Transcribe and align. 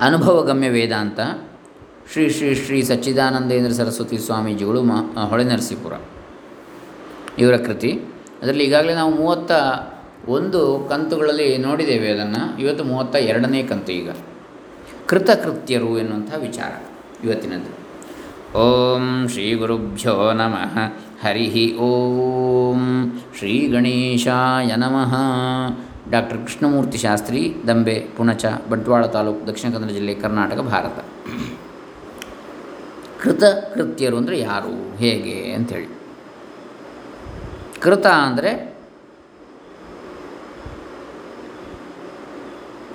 ಅನುಭವಗಮ್ಯ 0.00 0.68
ವೇದಾಂತ 0.68 1.20
ಶ್ರೀ 2.12 2.30
ಶ್ರೀ 2.30 2.54
ಶ್ರೀ 2.54 2.82
ಸಚ್ಚಿದಾನಂದೇಂದ್ರ 2.82 3.72
ಸರಸ್ವತಿ 3.72 4.18
ಸ್ವಾಮೀಜಿಗಳು 4.18 4.82
ಮ 4.82 4.92
ಹೊಳೆನರಸೀಪುರ 5.20 5.92
ಇವರ 7.38 7.56
ಕೃತಿ. 7.56 8.00
ಅದರಲ್ಲಿ 8.42 8.64
ಈಗಾಗಲೇ 8.64 8.94
ನಾವು 8.94 9.14
ಮೂವತ್ತ 9.14 9.52
ಒಂದು 10.28 10.86
ಕಂತುಗಳಲ್ಲಿ 10.90 11.58
ನೋಡಿದ್ದೇವೆ 11.58 12.08
ಅದನ್ನು. 12.08 12.60
ಇವತ್ತು 12.60 12.84
ಮೂವತ್ತ 12.84 13.16
ಎರಡನೇ 13.16 13.62
ಕಂತು 13.62 13.92
ಈಗ. 13.92 14.10
ಕೃತಕೃತ್ಯರು 15.06 15.98
ಎನ್ನುವಂಥ 15.98 16.34
ವಿಚಾರ 16.40 16.72
ಇವತ್ತಿನದ್ದು. 17.24 17.86
ಓಂ 18.58 19.28
ಶ್ರೀ 19.28 19.54
ಗುರುಭ್ಯೋ 19.54 20.32
ನಮಃ. 20.32 20.78
ಹರಿ 21.26 21.76
ಓಂ 21.76 23.12
ಶ್ರೀ 23.38 23.68
ಗಣೇಶಾಯ 23.68 24.76
ನಮಃ. 24.76 25.16
ಡಾಕ್ಟರ್ 26.10 26.38
ಕೃಷ್ಣಮೂರ್ತಿ 26.38 26.98
ಶಾಸ್ತ್ರಿ, 26.98 27.54
ದಂಬೆ, 27.66 28.06
ಪುಣಚ, 28.16 28.44
ಬಂಟ್ವಾಳ 28.70 29.06
ತಾಲೂಕು, 29.06 29.46
ದಕ್ಷಿಣ 29.46 29.72
ಕನ್ನಡ 29.72 29.90
ಜಿಲ್ಲೆ, 29.90 30.14
ಕರ್ನಾಟಕ, 30.14 30.60
ಭಾರತ. 30.60 30.98
ಕೃತ 33.22 33.44
ಕೃತ್ಯರು 33.74 34.16
ಅಂದರೆ 34.16 34.38
ಯಾರು, 34.38 34.96
ಹೇಗೆ 34.96 35.52
ಅಂಥೇಳಿ. 35.52 35.88
ಕೃತ 37.80 38.06
ಅಂದರೆ 38.06 38.52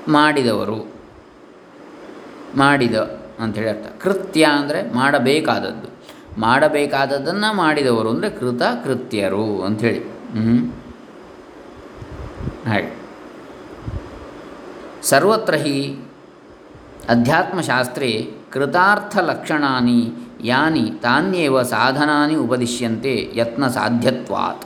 ಮಾಡಿದವರು, 0.10 0.80
ಮಾಡಿದ 2.58 2.96
ಅಂಥೇಳಿ 3.40 3.70
ಅರ್ಥ. 3.70 3.88
ಕೃತ್ಯ 4.02 4.44
ಅಂದರೆ 4.44 4.94
ಮಾಡಬೇಕಾದದ್ದು. 4.94 5.88
ಮಾಡಬೇಕಾದದ್ದನ್ನು 6.38 7.56
ಮಾಡಿದವರು 7.56 8.10
ಅಂದರೆ 8.10 8.30
ಕೃತ 8.30 8.62
ಕೃತ್ಯರು 8.84 9.62
ಅಂಥೇಳಿ. 9.62 10.02
ಹ್ಞೂ 10.38 10.56
ಹಾಗೆ. 12.72 13.01
ಸರ್ವತ್ರ 15.12 15.56
ಹಿ 15.56 16.00
ಅಧ್ಯಾತ್ಮಶಾಸ್ತ್ರೆ 17.10 18.28
ಕೃತಾರ್ಥಲಕ್ಷಣಾನಿ 18.52 20.12
ಯಾನಿ 20.42 20.92
ತಾನ್ಯೇವ 21.02 21.62
ಸಾಧನಾನಿ 21.62 22.36
ಉಪದಿಶ್ಯಂತೆ 22.36 23.32
ಯತ್ನ 23.36 23.68
ಸಾಧ್ಯತ್ವಾತ್. 23.68 24.66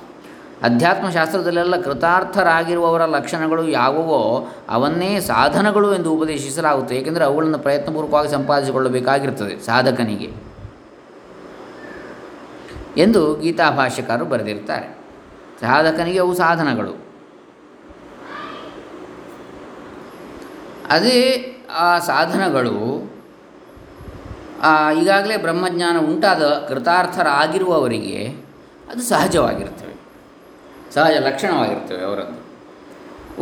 ಅಧ್ಯಾತ್ಮಶಾಸ್ತ್ರದಲ್ಲೆಲ್ಲ 0.63 1.81
ಕೃತಾರ್ಥರಾಗಿರುವವರ 1.81 3.05
ಲಕ್ಷಣಗಳು 3.05 3.69
ಯಾವುವೋ 3.69 4.47
ಅವನ್ನೇ 4.69 5.19
ಸಾಧನಗಳು 5.19 5.95
ಎಂದು 5.95 6.13
ಉಪದೇಶಿಸಲಾಗುತ್ತೆ 6.13 6.95
ಏಕೆಂದರೆ 6.95 7.23
ಅವುಗಳನ್ನು 7.23 7.59
ಪ್ರಯತ್ನಪೂರ್ವಕವಾಗಿ 7.59 8.31
ಸಂಪಾದಿಸಿಕೊಳ್ಳಬೇಕಾಗಿರ್ತದೆ 8.31 9.65
ಸಾಧಕನಿಗೆ. 9.65 10.31
ಎಂದು 12.97 13.39
ಗೀತಾಭಾಷ್ಯಕಾರರು 13.39 14.25
ಬರೆದಿರ್ತಾರೆ. 14.25 14.97
ಸಾಧಕನಿಗೆ 15.61 16.19
ಅವು 16.19 16.33
ಸಾಧನಗಳು. 16.33 17.04
ಅದೇ 20.89 21.19
ಆ 21.75 21.99
ಸಾಧನಗಳು 21.99 22.75
ಈಗಾಗಲೇ 25.01 25.37
ಬ್ರಹ್ಮಜ್ಞಾನ 25.37 25.97
ಉಂಟಾದ 25.97 26.43
ಕೃತಾರ್ಥರಾಗಿರುವವರಿಗೆ 26.69 28.27
ಅದು 28.91 29.01
ಸಹಜವಾಗಿರ್ತವೆ. 29.01 29.93
ಸಹಜ 30.93 31.13
ಲಕ್ಷಣವಾಗಿರ್ತವೆ 31.19 32.03
ಅವರದ್ದು. 32.03 32.45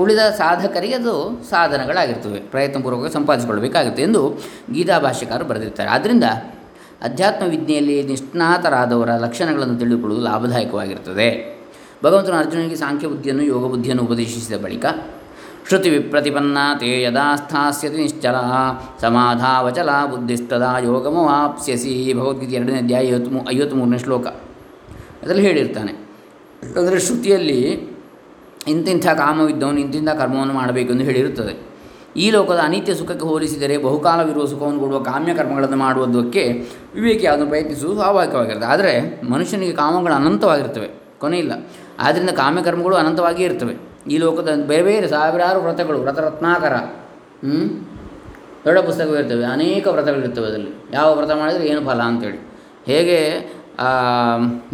ಉಳಿದ 0.02 0.18
ಸಾಧಕರಿಗೆ 0.18 0.94
ಅದು 0.94 1.44
ಸಾಧನಗಳಾಗಿರ್ತವೆ. 1.50 2.40
ಪ್ರಯತ್ನಪೂರ್ವಕ 2.40 3.14
ಸಂಪಾದಿಸಿಕೊಳ್ಬೇಕಾಗುತ್ತೆ 3.14 4.04
ಎಂದು 4.04 4.38
ಗೀತಾ 4.74 5.00
ಭಾಷ್ಯಕಾರರು 5.00 5.46
ಬರೆದಿರ್ತಾರೆ 5.46 5.90
ಆದ್ದರಿಂದ 5.90 6.24
ಅಧ್ಯಾತ್ಮ 7.02 7.46
ವಿದ್ಯೆಯಲ್ಲಿ 7.46 8.04
ನಿಷ್ಣಾತರಾದವರ 8.04 9.10
ಲಕ್ಷಣಗಳನ್ನು 9.10 9.80
ತಿಳಿದುಕೊಳ್ಳುವುದು 9.80 10.28
ಲಾಭದಾಯಕವಾಗಿರುತ್ತದೆ. 10.28 11.28
ಭಗವಂತನ 12.04 12.38
ಅರ್ಜುನನಿಗೆ 12.40 12.76
ಸಾಂಖ್ಯ 12.76 13.08
ಬುದ್ಧಿಯನ್ನು, 13.08 13.44
ಯೋಗ 13.44 13.68
ಬುದ್ಧಿಯನ್ನು 13.70 14.04
ಉಪದೇಶಿಸಿದ 14.04 14.64
ಬಳಿಕ 14.64 14.86
ಶ್ರುತಿ 15.68 15.90
ವಿಪ್ರತಿಪನ್ನ 15.90 16.58
ತೇ 16.80 16.88
ಯದಾ 17.02 17.26
ಸ್ಥಾಸ್ಯತಿ 17.42 17.98
ನಿಶ್ಚಲ, 18.02 18.38
ಸಮಾಧಾವಚಲ 19.04 19.90
ಬುದ್ಧಿಸ್ತದಾ 20.12 20.72
ಯೋಗಮವಾಪ್ಸ್ಯಸಿ. 20.88 21.94
ಭಗವದ್ಗೀತೆ 22.20 22.56
ಎರಡನೇ 22.60 22.78
ಅಧ್ಯಾಯ 22.84 23.04
ಐವತ್ತು 23.12 23.32
ಮೂ 23.36 23.42
ಐವತ್ತ್ಮೂರನೇ 23.54 24.00
ಶ್ಲೋಕ. 24.06 24.26
ಅದರಲ್ಲಿ 25.22 25.44
ಹೇಳಿರ್ತಾನೆ, 25.50 25.94
ಅಂದರೆ 26.80 26.98
ಶ್ರುತಿಯಲ್ಲಿ 27.06 27.60
ಇಂತಿಂಥ 28.74 29.06
ಕಾಮವಿದ್ದವನು 29.22 29.80
ಇಂತಿಂಥ 29.86 30.10
ಕರ್ಮವನ್ನು 30.22 30.56
ಮಾಡಬೇಕು 30.60 30.90
ಎಂದು 30.96 31.06
ಹೇಳಿರುತ್ತದೆ. 31.10 31.54
ಈ 32.24 32.26
ಲೋಕದ 32.36 32.60
ಅನಿತ್ಯ 32.68 32.94
ಸುಖಕ್ಕೆ 33.00 33.26
ಹೋಲಿಸಿದರೆ 33.30 33.76
ಬಹುಕಾಲವಿರುವ 33.86 34.44
ಸುಖವನ್ನು 34.52 34.82
ಕೊಡುವ 34.84 35.00
ಕಾಮ್ಯ 35.08 35.32
ಕರ್ಮಗಳನ್ನು 35.40 35.80
ಮಾಡುವುದಕ್ಕೆ 35.86 36.44
ವಿವೇಕಿ 36.96 37.26
ಅದನ್ನು 37.32 37.48
ಪ್ರಯತ್ನಿಸುವುದು 37.54 37.96
ಸ್ವಾಭಾವಿಕವಾಗಿರುತ್ತೆ 38.02 38.68
ಆದರೆ 38.74 38.94
ಮನುಷ್ಯನಿಗೆ 39.34 39.76
ಕಾಮಗಳು 39.82 40.16
ಅನಂತವಾಗಿರ್ತವೆ, 40.20 40.90
ಕೊನೆಯಿಲ್ಲ. 41.24 41.54
ಆದ್ದರಿಂದ 42.06 42.32
ಕಾಮ್ಯಕರ್ಮಗಳು 42.44 42.98
ಅನಂತವಾಗಿಯೇ 43.02 43.48
ಇರ್ತವೆ. 43.50 43.76
ಈ 44.12 44.18
ಲೋಕದ 44.24 44.50
ಬೇರೆ 44.72 44.84
ಬೇರೆ 44.90 45.08
ಸಾವಿರಾರು 45.16 45.60
ವ್ರತಗಳು 45.66 45.98
ವ್ರತರತ್ನಾಕರ 46.06 46.76
ಹ್ಞೂ 47.44 47.60
ದೊಡ್ಡ 48.66 48.80
ಪುಸ್ತಕವಿರ್ತವೆ 48.88 49.46
ಅನೇಕ 49.56 49.86
ವ್ರತಗಳಿರ್ತವೆ 49.96 50.48
ಅದರಲ್ಲಿ. 50.50 50.74
ಯಾವ 50.98 51.08
ವ್ರತ 51.20 51.32
ಮಾಡಿದರೆ 51.42 51.66
ಏನು 51.72 51.82
ಫಲ 51.90 52.02
ಅಂತೇಳಿ. 52.12 52.40
ಹೇಗೆ 52.92 53.18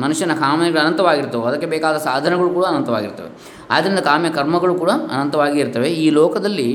ಮನುಷ್ಯನ 0.04 0.34
ಕಾಮನೆಗಳು 0.42 0.80
ಅನಂತವಾಗಿರ್ತವೆ, 0.84 1.44
ಅದಕ್ಕೆ 1.50 1.68
ಬೇಕಾದ 1.74 1.98
ಸಾಧನಗಳು 2.08 2.50
ಕೂಡ 2.58 2.66
ಅನಂತವಾಗಿರ್ತವೆ. 2.72 3.30
ಆದ್ದರಿಂದ 3.76 4.02
ಕಾಮ್ಯ 4.10 4.30
ಕರ್ಮಗಳು 4.38 4.74
ಕೂಡ 4.82 4.92
ಅನಂತವಾಗಿ 5.16 5.58
ಇರ್ತವೆ. 5.64 5.90
ಈ 6.04 6.08
ಲೋಕದಲ್ಲಿ 6.20 6.70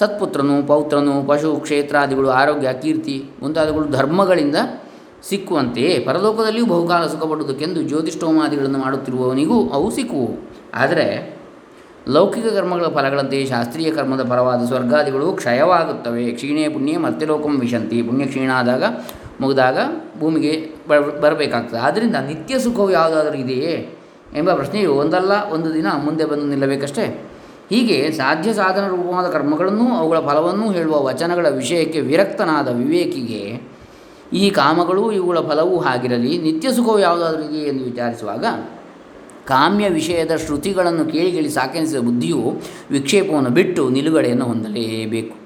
ಸತ್ಪುತ್ರನು, 0.00 0.56
ಪೌತ್ರನು, 0.70 1.14
ಪಶು, 1.30 1.50
ಕ್ಷೇತ್ರಾದಿಗಳು, 1.64 2.28
ಆರೋಗ್ಯ, 2.40 2.68
ಕೀರ್ತಿ 2.82 3.16
ಮುಂತಾದವುಗಳು 3.42 3.88
ಧರ್ಮಗಳಿಂದ 3.98 4.58
ಸಿಕ್ಕುವಂತೆಯೇ. 5.28 5.92
ಪರಲೋಕದಲ್ಲಿಯೂ 6.06 6.66
ಬಹುಕಾಲ 6.74 7.02
ಸುಖಪಡುವುದಕ್ಕೆಂದು 7.12 7.80
ಜ್ಯೋತಿಷ್ಠೋಮಾದಿಗಳನ್ನು 7.90 8.78
ಮಾಡುತ್ತಿರುವವನಿಗೂ 8.84 9.58
ಅವು 9.76 9.88
ಸಿಕ್ಕುವು 9.98 10.30
ಆದರೆ 10.82 11.06
ಲೌಕಿಕ 12.08 12.46
ಕರ್ಮಗಳ 12.46 12.84
ಫಲಗಳಂತೆ 12.84 13.46
ಶಾಸ್ತ್ರೀಯ 13.46 13.90
ಕರ್ಮದ 13.90 14.28
ಫಲವಾದ 14.28 14.64
ಸ್ವರ್ಗಾದಿಗಳು 14.64 15.32
ಕ್ಷಯವಾಗುತ್ತವೆ. 15.32 16.30
ಕ್ಷೀಣೆ 16.30 16.68
ಪುಣ್ಯ 16.68 16.98
ಮತ್ತೆ 16.98 17.26
ಲೋಕಂ 17.26 17.60
ವಿಶಂತಿ. 17.60 18.02
ಪುಣ್ಯ 18.02 18.24
ಕ್ಷೀಣ 18.24 18.50
ಆದಾಗ 18.54 18.84
ಮುಗಿದಾಗ 19.40 19.78
ಭೂಮಿಗೆ 20.20 20.70
ಬರಬೇಕಾಗ್ತದೆ. 21.20 21.80
ಆದ್ದರಿಂದ 21.80 22.16
ನಿತ್ಯ 22.16 22.58
ಸುಖವು 22.58 22.90
ಯಾವುದಾದರೂ 22.90 23.34
ಇದೆಯೇ 23.34 23.96
ಎಂಬ 24.36 24.54
ಪ್ರಶ್ನೆಯು 24.54 24.94
ಒಂದಲ್ಲ, 24.94 25.32
ಒಂದು 25.50 25.74
ದಿನ 25.74 25.86
ಮುಂದೆ 26.04 26.24
ಬಂದು 26.24 26.46
ನಿಲ್ಲಬೇಕಷ್ಟೇ. 26.46 27.28
ಹೀಗೆ 27.70 28.12
ಸಾಧ್ಯ 28.12 28.52
ಸಾಧನ 28.52 28.88
ರೂಪವಾದ 28.88 29.30
ಕರ್ಮಗಳನ್ನು 29.30 29.96
ಅವುಗಳ 29.96 30.18
ಫಲವನ್ನೂ 30.18 30.72
ಹೇಳುವ 30.72 31.04
ವಚನಗಳ 31.04 31.48
ವಿಷಯಕ್ಕೆ 31.48 32.00
ವಿರಕ್ತನಾದ 32.00 32.68
ವಿವೇಕಿಗೆ 32.68 33.60
ಈ 34.32 34.50
ಕಾಮಗಳು 34.50 35.12
ಇವುಗಳ 35.12 35.38
ಫಲವೂ 35.38 35.80
ಆಗಿರಲಿ 35.82 36.38
ನಿತ್ಯ 36.38 36.72
ಸುಖವು 36.72 36.98
ಯಾವುದಾದರೂ 36.98 37.42
ಇದೆಯೇ 37.42 37.68
ಎಂದು 37.68 37.84
ವಿಚಾರಿಸುವಾಗ 37.84 38.44
ಕಾಮ್ಯ 39.46 39.88
ವಿಷಯದ 39.88 40.36
ಶ್ರುತಿಗಳನ್ನು 40.36 41.04
ಕೇಳಿ 41.04 41.32
ಕೇಳಿ 41.32 41.48
ಸಾಕೆನಿಸಿದ 41.48 41.98
ಬುದ್ಧಿಯು 41.98 42.60
ವಿಕ್ಷೇಪವನ್ನು 42.90 43.50
ಬಿಟ್ಟು 43.50 43.88
ನಿಲುಗಡೆಯನ್ನು 43.88 44.44
ಹೊಂದಲೇಬೇಕು. 44.44 45.42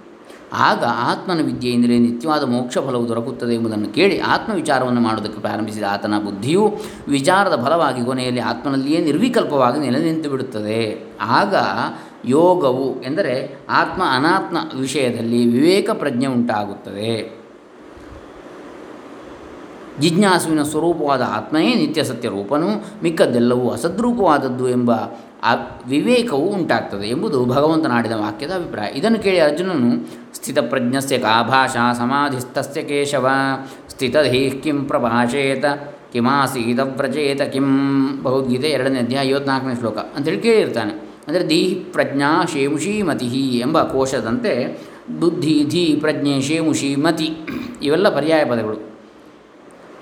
ಆಗ 0.53 0.85
ಆತ್ಮನ 0.85 1.41
ವಿದ್ಯೆಯಿಂದಲೇ 1.45 1.99
ನಿತ್ಯವಾದ 1.99 2.45
ಮೋಕ್ಷ 2.45 2.79
ಫಲವು 2.79 3.09
ದೊರಕುತ್ತದೆ 3.09 3.55
ಎಂಬುದನ್ನು 3.55 3.89
ಕೇಳಿ 3.89 4.19
ಆತ್ಮವಿಚಾರವನ್ನು 4.19 5.01
ಮಾಡುವುದಕ್ಕೆ 5.01 5.41
ಪ್ರಾರಂಭಿಸಿದ 5.41 5.83
ಆತನ 5.83 6.19
ಬುದ್ಧಿಯು 6.19 6.77
ವಿಚಾರದ 7.09 7.63
ಫಲವಾಗಿ 7.65 8.05
ಕೊನೆಯಲ್ಲಿ 8.05 8.41
ಆತ್ಮನಲ್ಲಿಯೇ 8.41 9.05
ನಿರ್ವಿಕಲ್ಪವಾಗಿ 9.05 9.81
ನೆಲೆ 9.81 9.99
ನಿಂತು 9.99 10.31
ಬಿಡುತ್ತದೆ. 10.31 11.11
ಆಗ 11.21 11.55
ಯೋಗವು 12.25 13.03
ಎಂದರೆ 13.03 13.59
ಆತ್ಮ 13.71 14.03
ಅನಾತ್ಮ 14.11 14.57
ವಿಷಯದಲ್ಲಿ 14.81 15.47
ವಿವೇಕ 15.47 15.91
ಪ್ರಜ್ಞೆ 15.91 16.27
ಉಂಟಾಗುತ್ತದೆ. 16.27 17.46
ಜಿಜ್ಞಾಸುವಿನ 20.01 20.63
ಸ್ವರೂಪವಾದ 20.63 21.23
ಆತ್ಮನೇ 21.23 21.75
ನಿತ್ಯ 21.75 22.05
ಸತ್ಯ 22.05 22.29
ರೂಪನು, 22.29 22.69
ಮಿಕ್ಕದ್ದೆಲ್ಲವೂ 23.03 23.71
ಅಸದ್ರೂಪವಾದದ್ದು 23.71 24.69
ಎಂಬ 24.69 24.91
ಆ 25.43 25.55
ವಿವೇಕವು 25.89 26.47
ಉಂಟಾಗ್ತದೆ 26.49 27.07
ಎಂಬುದು 27.07 27.45
ಭಗವಂತನಾಡಿದ 27.45 28.13
ವಾಕ್ಯದ 28.13 28.51
ಅಭಿಪ್ರಾಯ. 28.51 28.89
ಇದನ್ನು 28.95 29.19
ಕೇಳಿ 29.19 29.41
ಅರ್ಜುನನು 29.41 30.09
ಸ್ಥಿತಪ್ರಜ್ಞಸ್ಯ 30.35 31.19
ಕಾ 31.19 31.43
ಭಾಷಾ 31.43 31.93
ಸಮಾಧಿಸ್ಥಸ್ಯ 31.93 32.83
ಕೇಶವ 32.83 33.29
ಸ್ಥಿತಧೀ 33.89 34.51
ಕಿಂ 34.51 34.85
ಪ್ರಭಾಷೇತ 34.85 35.65
ಕಿಮಾಸೀತ 36.13 36.81
ವ್ರಜೇತ 36.81 37.43
ಕಿಂ 37.43 38.23
ಭಗವದ್ಗೀತೆ 38.23 38.69
ಎರಡನೇ 38.69 38.99
ಅಧ್ಯಾಯ 38.99 39.29
ಐವತ್ನಾಲ್ಕನೇ 39.29 39.75
ಶ್ಲೋಕ 39.75 39.99
ಅಂತೇಳಿ 39.99 40.41
ಕೇಳಿರ್ತಾನೆ. 40.41 40.91
ಅಂದರೆ 41.29 41.47
ಧೀ 41.47 41.75
ಪ್ರಜ್ಞಾ 41.93 42.45
ಶೇಮುಷಿ 42.53 43.03
ಮತಿ 43.03 43.27
ಎಂಬ 43.59 43.83
ಕೋಶದಂತೆ 43.83 44.79
ಬುದ್ಧಿ 45.21 45.65
ಧೀ 45.69 45.97
ಪ್ರಜ್ಞೆ 46.01 46.41
ಶೇಮುಷಿ 46.41 46.97
ಮತಿ 46.97 47.31
ಇವೆಲ್ಲ 47.83 48.09
ಪರ್ಯಾಯ 48.09 48.45
ಪದಗಳು. 48.45 48.96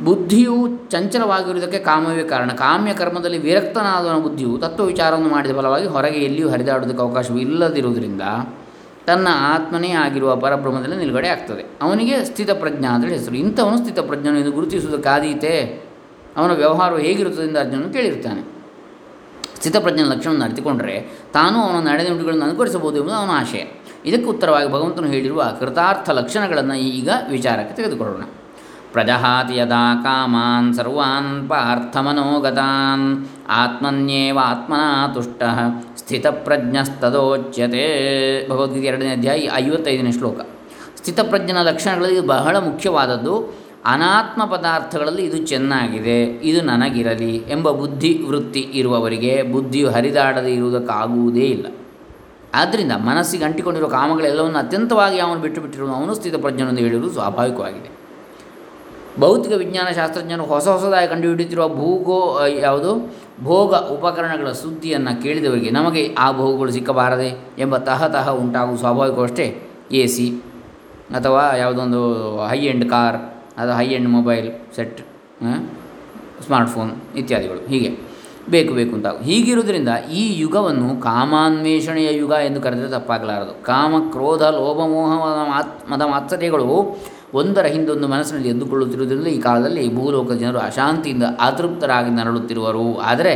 ಬುದ್ಧಿಯು 0.02 0.68
ಚಂಚಲವಾಗಿರುವುದಕ್ಕೆ 0.90 1.78
ಕಾಮವೇ 1.78 2.22
ಕಾರಣ. 2.22 2.48
ಕಾಮ್ಯ 2.48 2.94
ಕರ್ಮದಲ್ಲಿ 2.94 3.38
ವಿರಕ್ತನಾದವನ 3.38 4.18
ಬುದ್ಧಿಯು 4.18 4.58
ತತ್ವ 4.58 4.84
ವಿಚಾರವನ್ನು 4.84 5.28
ಮಾಡಿದ 5.28 5.50
ಫಲವಾಗಿ 5.50 5.86
ಹೊರಗೆ 5.86 6.18
ಎಲ್ಲಿಯೂ 6.18 6.48
ಹರಿದಾಡುವುದಕ್ಕೆ 6.48 7.02
ಅವಕಾಶವೂ 7.02 7.38
ಇಲ್ಲದಿರುವುದರಿಂದ 7.38 8.22
ತನ್ನ 9.06 9.28
ಆತ್ಮನೇ 9.30 9.90
ಆಗಿರುವ 9.90 10.36
ಪರಬ್ರಹ್ಮದಲ್ಲಿ 10.36 10.96
ನಿಲುಗಡೆ 10.96 11.28
ಆಗ್ತದೆ. 11.28 11.78
ಅವನಿಗೆ 11.82 12.24
ಸ್ಥಿತಪ್ರಜ್ಞ 12.24 12.84
ಅಂತೇಳಿ 12.84 13.18
ಹೆಸರು. 13.18 13.34
ಇಂಥವನು 13.34 13.78
ಸ್ಥಿತಪ್ರಜ್ಞನು 13.78 14.38
ಎಂದು 14.38 14.52
ಗುರುತಿಸುವುದಕ್ಕಾದೀತೆ 14.52 15.82
ಅವನ 16.36 16.52
ವ್ಯವಹಾರವು 16.52 16.98
ಹೇಗಿರುತ್ತದೆ 16.98 17.46
ಎಂದು 17.46 17.60
ಅರ್ಜುನನು 17.60 17.92
ಕೇಳಿರ್ತಾನೆ 17.92 18.42
ಸ್ಥಿತಪ್ರಜ್ಞನ 19.56 20.04
ಲಕ್ಷಣವನ್ನು 20.04 20.44
ಅರಿತುಕೊಂಡರೆ 20.44 21.18
ತಾನು 21.32 21.62
ಅವನ 21.62 21.88
ನಡೆನುಡಿಗಳನ್ನು 21.88 22.44
ಅನುಕರಿಸಬಹುದು 22.44 22.96
ಎಂಬುದು 22.96 23.14
ಅವನ 23.14 23.30
ಆಶಯ. 23.32 23.62
ಇದಕ್ಕೆ 24.06 24.28
ಉತ್ತರವಾಗಿ 24.28 24.68
ಭಗವಂತನು 24.68 25.06
ಹೇಳಿರುವ 25.06 25.56
ಕೃತಾರ್ಥ 25.60 26.10
ಲಕ್ಷಣಗಳನ್ನು 26.10 26.74
ಈಗ 26.74 27.08
ವಿಚಾರಕ್ಕೆ 27.30 27.76
ತೆಗೆದುಕೊಳ್ಳೋಣ. 27.76 28.22
ಪ್ರಜಹಾತಿ 28.94 29.56
ಯದಾ 29.58 29.84
ಕಾಮಾನ್ 30.04 30.74
ಸರ್ವಾನ್ 30.74 31.48
ಪಾರ್ಥಮನೋಗತಾನ್ 31.48 33.06
ಆತ್ಮನ್ಯೇವ 33.50 34.38
ಆತ್ಮನಾ 34.42 34.90
ತುಷ್ಟ 35.14 35.42
ಸ್ಥಿತಪ್ರಜ್ಞಸ್ತದೋಚ್ಯತೆ 35.96 37.84
ಭಗವದ್ಗೀತೆ 38.50 38.86
ಎರಡನೇ 38.86 39.12
ಅಧ್ಯಾಯ 39.12 39.48
ಐವತ್ತೈದನೇ 39.54 40.12
ಶ್ಲೋಕ. 40.12 40.40
ಸ್ಥಿತಪ್ರಜ್ಞನ 40.96 41.62
ಲಕ್ಷಣಗಳಲ್ಲಿ 41.62 42.20
ಬಹಳ 42.20 42.56
ಮುಖ್ಯವಾದದ್ದು 42.58 43.64
ಅನಾತ್ಮ 43.84 44.44
ಪದಾರ್ಥಗಳಲ್ಲಿ 44.44 45.24
ಇದು 45.24 45.38
ಚೆನ್ನಾಗಿದೆ, 45.46 46.18
ಇದು 46.24 46.60
ನನಗಿರಲಿ 46.60 47.36
ಎಂಬ 47.36 47.70
ಬುದ್ಧಿ 47.70 48.12
ವೃತ್ತಿ 48.28 48.62
ಇರುವವರಿಗೆ 48.74 49.42
ಬುದ್ಧಿಯು 49.42 49.90
ಹರಿದಾಡದೆ 49.90 50.52
ಇರುವುದಕ್ಕಾಗುವುದೇ 50.54 51.46
ಇಲ್ಲ. 51.46 51.66
ಆದ್ದರಿಂದ 52.54 52.92
ಮನಸ್ಸಿಗೆ 52.92 53.44
ಅಂಟಿಕೊಂಡಿರುವ 53.44 53.88
ಕಾಮಗಳೆಲ್ಲವನ್ನು 53.88 54.58
ಅತ್ಯಂತವಾಗಿ 54.58 55.18
ಅವನು 55.20 55.40
ಬಿಟ್ಟು 55.40 55.92
ಅವನು 55.92 56.14
ಸ್ಥಿತಪ್ರಜ್ಞನೊಂದು 56.14 56.80
ಹೇಳಿರುವುದು 56.80 57.12
ಸ್ವಾಭಾವಿಕವಾಗಿದೆ. 57.12 57.90
ಭೌತಿಕ 59.20 59.52
ವಿಜ್ಞಾನ 59.52 59.88
ಶಾಸ್ತ್ರಜ್ಞರು 59.92 60.44
ಹೊಸ 60.44 60.68
ಹೊಸದಾಗಿ 60.68 61.08
ಕಂಡುಹಿಡಿಯುತ್ತಿರುವ 61.08 61.68
ಭೂಗೋ 61.68 62.46
ಯಾವುದು? 62.60 63.14
ಭೋಗ 63.42 63.74
ಉಪಕರಣಗಳ 63.74 64.52
ಸುದ್ದಿಯನ್ನು 64.52 65.22
ಕೇಳಿದವರಿಗೆ 65.22 65.70
ನಮಗೆ 65.70 66.14
ಆ 66.18 66.32
ಭೋಗಗಳು 66.32 66.70
ಸಿಕ್ಕಬಾರದೆ 66.70 67.28
ಎಂಬ 67.58 67.76
ತಹ 67.76 68.06
ತಹ 68.06 68.30
ಉಂಟಾಗುವ 68.30 68.76
ಸ್ವಾಭಾವಿಕವಷ್ಟೇ 68.76 69.62
ಎ 69.92 70.06
ಸಿ 70.06 70.42
ಅಥವಾ 71.16 71.56
ಯಾವುದೊಂದು 71.56 72.00
ಹೈ 72.46 72.58
ಎಂಡ್ 72.58 72.90
ಕಾರ್ 72.90 73.16
ಅಥವಾ 73.58 73.76
high 73.76 73.86
end 73.86 74.08
mobile, 74.08 74.48
set 74.76 75.00
smartphone 76.46 77.16
ಇತ್ಯಾದಿಗಳು. 77.16 77.68
ಹೀಗೆ. 77.68 78.14
ಬೇಕು 78.50 78.74
ಬೇಕು 78.74 78.94
ಅಂತ 78.94 79.06
ಹೀಗಿರುವುದರಿಂದ 79.06 79.88
ಈ 80.12 80.38
ಯುಗವನ್ನು 80.40 81.02
ಕಾಮಾನ್ವೇಷಣೆಯ 81.02 82.16
ಯುಗ 82.16 82.30
ಎಂದು 82.30 82.60
ಕರೆದರೆ 82.60 82.88
ತಪ್ಪಾಗಲಾರದು. 82.88 83.62
ಕಾಮ, 83.64 83.94
ಕ್ರೋಧ, 84.10 84.42
ಲೋಭ, 84.42 84.78
ಮೋಹ 84.78 85.12
ಮಾತ್, 85.50 85.90
ಮದ 85.90 86.02
ಮಾತ್ಸರ್ಯಗಳು 86.02 86.96
ಒಂದರ 87.34 87.64
ಹಿಂದೊಂದು 87.66 88.08
ಮನಸ್ಸಿನಲ್ಲಿ 88.08 88.48
ಎದ್ದುಕೊಳ್ಳುತ್ತಿರುವುದರಿಂದ 88.48 89.26
ಈ 89.26 89.38
ಕಾಲದಲ್ಲಿ 89.38 89.94
ಭೂಲೋಕದ 89.94 90.34
ಜನರು 90.34 90.58
ಅಶಾಂತಿಯಿಂದ 90.58 91.22
ಅತೃಪ್ತರಾಗಿ 91.40 92.10
ನರಳುತ್ತಿರುವರು. 92.10 92.98
ಆದರೆ 92.98 93.34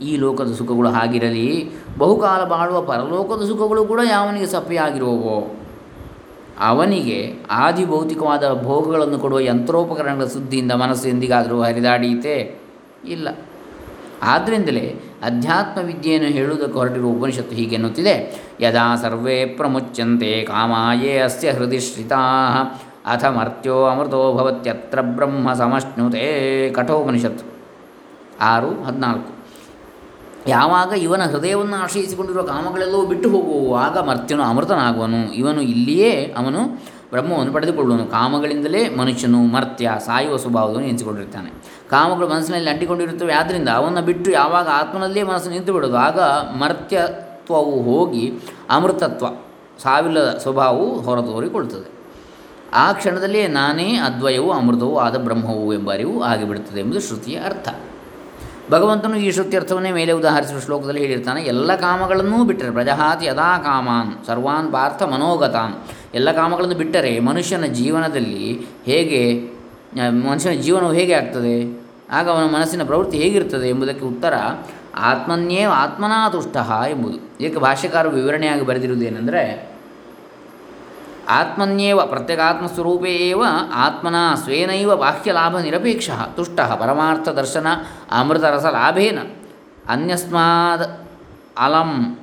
ಈ 0.00 0.16
ಲೋಕದ 0.16 0.52
ಸುಖಗಳು 0.52 0.88
ಹಾಗಿರಲಿ, 0.88 1.70
ಬಹುಕಾಲ 1.98 2.44
ಬಾಳುವ 2.44 2.80
ಪರಲೋಕದ 2.82 3.46
ಸುಖಗಳು 3.48 3.84
ಕೂಡ 3.84 4.00
ಯಾವನಿಗೆ 4.10 4.46
ಸಪ್ಪೆಯಾಗಿರುವವೋ, 4.46 5.56
ಅವನಿಗೆ 6.60 7.18
ಆದಿ 7.50 7.84
ಭೌತಿಕವಾದ 7.86 8.62
ಭೋಗಗಳನ್ನು 8.62 9.18
ಕೊಡುವ 9.18 9.40
ಯಂತ್ರೋಪಕರಣಗಳ 9.40 10.24
ಸುದ್ದಿಯಿಂದ 10.24 10.72
ಮನಸ್ಸು 10.72 11.08
ಎಂದಿಗಾದರೂ 11.08 11.62
ಹರಿದಾಡೀತೆ 11.62 12.58
ಇಲ್ಲ. 13.08 13.28
ಆದ್ದರಿಂದಲೇ 14.22 14.86
ಅಧ್ಯಾತ್ಮ 15.22 15.80
ವಿದ್ಯೆಯನ್ನು 15.86 16.28
ಹೇಳುವುದಕ್ಕೆ 16.28 16.78
ಹೊರಟಿರುವ 16.78 17.10
ಉಪನಿಷತ್ತು 17.10 17.54
ಹೀಗೆನ್ನುತ್ತಿದೆ 17.56 18.14
ಯದಾ 18.60 18.96
ಸರ್ವೇ 18.96 19.44
ಪ್ರಮುಚ್ಯಂತೆ 19.46 20.44
ಕಾಮಾಯೇ 20.44 21.18
ಅಸ್ಯ 21.18 21.50
ಹೃದಯ 21.50 21.80
ಶ್ರಿತಾ 21.80 22.20
ಅಥ 23.06 23.24
ಮರ್ತ್ಯೋ 23.24 23.84
ಅಮೃತೋ 23.84 24.34
ಭವತ್ಯತ್ರ 24.34 25.00
ಬ್ರಹ್ಮ 25.00 25.52
ಸಮಶ್ನುತೆ 25.52 26.24
ಕಠೋಪನಿಷತ್ತು 26.70 27.44
ಆರು, 28.40 28.82
ಹದಿನಾಲ್ಕು. 28.84 29.30
ಯಾವಾಗ 30.46 30.92
ಇವನ 30.92 31.22
ಹೃದಯವನ್ನು 31.22 31.76
ಆಶ್ರಯಿಸಿಕೊಂಡಿರುವ 31.76 32.42
ಕಾಮಗಳೆಲ್ಲವೂ 32.42 33.06
ಬಿಟ್ಟು 33.06 33.28
ಹೋಗುವು 33.28 33.76
ಆಗ 33.76 33.98
ಮರ್ತ್ಯನು 33.98 34.42
ಅಮೃತನಾಗುವನು. 34.42 35.32
ಇವನು 35.32 35.60
ಇಲ್ಲಿಯೇ 35.60 36.34
ಅವನು 36.38 36.62
ಬ್ರಹ್ಮವನ್ನು 37.10 37.52
ಪಡೆದುಕೊಳ್ಳುವನು. 37.52 38.06
ಕಾಮಗಳಿಂದಲೇ 38.06 38.88
ಮನುಷ್ಯನು 38.88 39.38
ಮರ್ತ್ಯ, 39.38 39.92
ಸಾಯುವ 40.06 40.36
ಸ್ವಭಾವವನ್ನು 40.36 40.88
ಎನಿಸಿಕೊಂಡಿರ್ತಾನೆ 40.88 41.50
ಕಾಮಗಳು 41.90 42.28
ಮನಸ್ಸಿನಲ್ಲಿ 42.28 42.70
ಅಂಟಿಕೊಂಡಿರುತ್ತವೆ 42.70 43.32
ಆದ್ದರಿಂದ 43.32 43.68
ಅವನ್ನು 43.68 44.02
ಬಿಟ್ಟು 44.02 44.30
ಯಾವಾಗ 44.30 44.68
ಆತ್ಮನಲ್ಲೇ 44.68 45.22
ಮನಸ್ಸು 45.22 45.50
ನಿಂತು 45.50 45.72
ಬಿಡೋದು 45.72 45.96
ಆಗ 45.96 46.20
ಮರ್ತ್ಯತ್ವವು 46.62 47.82
ಹೋಗಿ 47.82 48.32
ಅಮೃತತ್ವ, 48.70 49.26
ಸಾವಿಲ್ಲದ 49.82 50.38
ಸ್ವಭಾವವು 50.42 51.00
ಹೊರತೋರಿಕೊಳ್ಳುತ್ತದೆ 51.00 52.01
ಆ 52.74 52.92
ಕ್ಷಣದಲ್ಲೇ 52.92 53.46
ನಾನೇ 53.46 53.96
ಅದ್ವಯವು 53.96 54.52
ಅಮೃತವೂ 54.52 54.98
ಆದ 54.98 55.16
ಬ್ರಹ್ಮವು 55.16 55.74
ಎಂಬ 55.74 55.92
ಅರಿವು 55.92 56.22
ಆಗಿಬಿಡುತ್ತದೆ 56.22 56.80
ಎಂಬುದು 56.80 57.00
ಶ್ರುತಿಯ 57.00 57.38
ಅರ್ಥ. 57.38 57.68
ಭಗವಂತನು 58.70 59.16
ಈ 59.16 59.30
ಶ್ರುತ್ಯರ್ಥವನ್ನೇ 59.30 59.90
ಮೇಲೆ 59.92 60.12
ಉದಾಹರಿಸುವ 60.12 60.58
ಶ್ಲೋಕದಲ್ಲಿ 60.58 61.00
ಹೇಳಿರ್ತಾನೆ, 61.00 61.42
ಎಲ್ಲ 61.42 61.76
ಕಾಮಗಳನ್ನೂ 61.76 62.44
ಬಿಟ್ಟರೆ 62.44 62.70
ಪ್ರಜಹಾತಿ 62.70 63.26
ಯದಾ 63.26 63.58
ಕಾಮಾನ್, 63.58 64.26
ಸರ್ವಾನ್ 64.26 64.72
ಪಾರ್ಥ 64.72 65.02
ಮನೋಗತಾನ್. 65.02 65.74
ಎಲ್ಲ 66.14 66.32
ಕಾಮಗಳನ್ನು 66.32 66.74
ಬಿಟ್ಟರೆ 66.74 67.18
ಮನುಷ್ಯನ 67.18 67.64
ಜೀವನದಲ್ಲಿ 67.64 68.66
ಹೇಗೆ 68.84 69.22
ಮನುಷ್ಯನ 70.28 70.60
ಜೀವನವು 70.60 70.92
ಹೇಗೆ 70.92 71.12
ಆಗ್ತದೆ? 71.12 71.56
ಆಗ 72.10 72.30
ಅವನ 72.30 72.46
ಮನಸ್ಸಿನ 72.54 72.82
ಪ್ರವೃತ್ತಿ 72.82 73.18
ಹೇಗಿರ್ತದೆ 73.18 73.68
ಎಂಬುದಕ್ಕೆ 73.68 74.04
ಉತ್ತರ 74.04 74.34
ಆತ್ಮನ್ಯೇ 74.96 75.62
ಆತ್ಮನಾ 75.62 76.28
ತುಷ್ಟ 76.28 76.56
ಎಂಬುದು. 76.88 77.18
ಇದಕ್ಕೆ 77.40 77.60
ಭಾಷ್ಯಕಾರ 77.60 78.08
ವಿವರಣೆಯಾಗಿ 78.08 78.66
ಬರೆದಿರುವುದೇನೆಂದರೆ 78.66 79.71
ಆತ್ಮನ್ಯೇವ 81.28 82.06
ಪ್ರತ್ಯಗಾತ್ಮಸ್ವರೂಪೇ 82.06 83.10
ಏವ 83.10 83.44
ಆತ್ಮನ 83.74 84.14
ಸ್ವೇನೈವ 84.34 84.96
ಬಾಹ್ಯಲಾಭ 84.96 85.58
ನಿರಪೇಕ್ಷ 85.58 86.10
ತುಷ್ಟ 86.36 86.60
ಪರಮಾರ್ಥದರ್ಶನ 86.60 87.66
ಅಮೃತರಸಲಾಭೇನ 88.10 89.18
ಅನ್ಯಸ್ಮಾದ್ 89.88 91.08
ಅಲಂ 91.58 92.18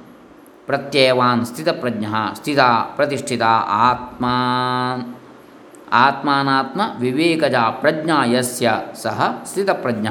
ಪ್ರತ್ಯಯವಾನ್ 0.65 1.45
ಸ್ಥಿತಪ್ರಜ್ಞ 1.45 2.05
ಸ್ಥಿತ 2.35 2.59
ಪ್ರತಿಷ್ಠಿತ 2.95 3.41
ಆತ್ಮಾ. 3.67 4.35
ಆತ್ಮಾನಾತ್ಮ 5.93 6.81
ವಿವೇಕಜ 6.99 7.53
ಪ್ರಜ್ಞಾ 7.53 8.25
ಯಸ್ಯ 8.25 8.71
ಸಹ 9.01 9.41
ಸ್ಥಿತಪ್ರಜ್ಞ 9.45 10.07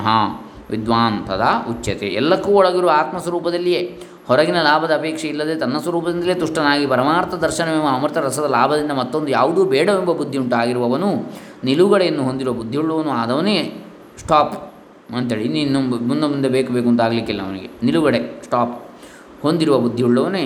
ವಿದ್ವಾನ್ 0.70 1.26
ತದಾ 1.26 1.64
ಉಚ್ಯತೆ. 1.68 2.06
ಎಲ್ಲಕ್ಕೂ 2.06 2.50
ಒಳಗಿರುವ 2.50 2.92
ಆತ್ಮಸ್ವರೂಪದಲ್ಲಿಯೇ 2.96 4.02
ಹೊರಗಿನ 4.28 4.62
ಲಾಭದ 4.62 4.90
ಅಪೇಕ್ಷೆ 4.90 5.28
ಇಲ್ಲದೆ 5.28 5.54
ತನ್ನ 5.54 5.78
ಸ್ವರೂಪದಿಂದಲೇ 5.78 6.34
ತುಷ್ಟನಾಗಿ 6.34 6.86
ಪರಮಾರ್ಥ 6.86 7.34
ದರ್ಶನವೆಂಬ 7.34 7.88
ಅಮೃತ 7.96 8.18
ರಸದ 8.18 8.44
ಲಾಭದಿಂದ 8.50 8.90
ಮತ್ತೊಂದು 8.90 9.28
ಯಾವುದೂ 9.28 9.64
ಬೇಡವೆಂಬ 9.64 10.12
ಬುದ್ಧಿ 10.12 10.38
ಉಂಟಾಗಿರುವವನು 10.38 11.10
ನಿಲುಗಡೆಯನ್ನು 11.64 12.22
ಹೊಂದಿರುವ 12.22 12.54
ಬುದ್ಧಿಯುಳ್ಳವನು 12.54 13.10
ಆದವನೇ. 13.10 13.56
ಸ್ಟಾಪ್ 14.18 14.54
ಅಂತೇಳಿ 15.16 15.60
ಇನ್ನು 15.60 15.80
ಮುಂದೆ 15.80 16.26
ಮುಂದೆ 16.26 16.48
ಬೇಕು 16.48 16.72
ಬೇಕು 16.72 16.88
ಅಂತ 16.88 17.00
ಆಗಲಿಕ್ಕಿಲ್ಲ 17.00 17.42
ಅವನಿಗೆ. 17.42 17.68
ನಿಲುಗಡೆ, 17.82 18.20
ಸ್ಟಾಪ್. 18.44 18.74
ಹೊಂದಿರುವ 19.42 19.78
ಬುದ್ಧಿಯುಳ್ಳವನೇ 19.78 20.44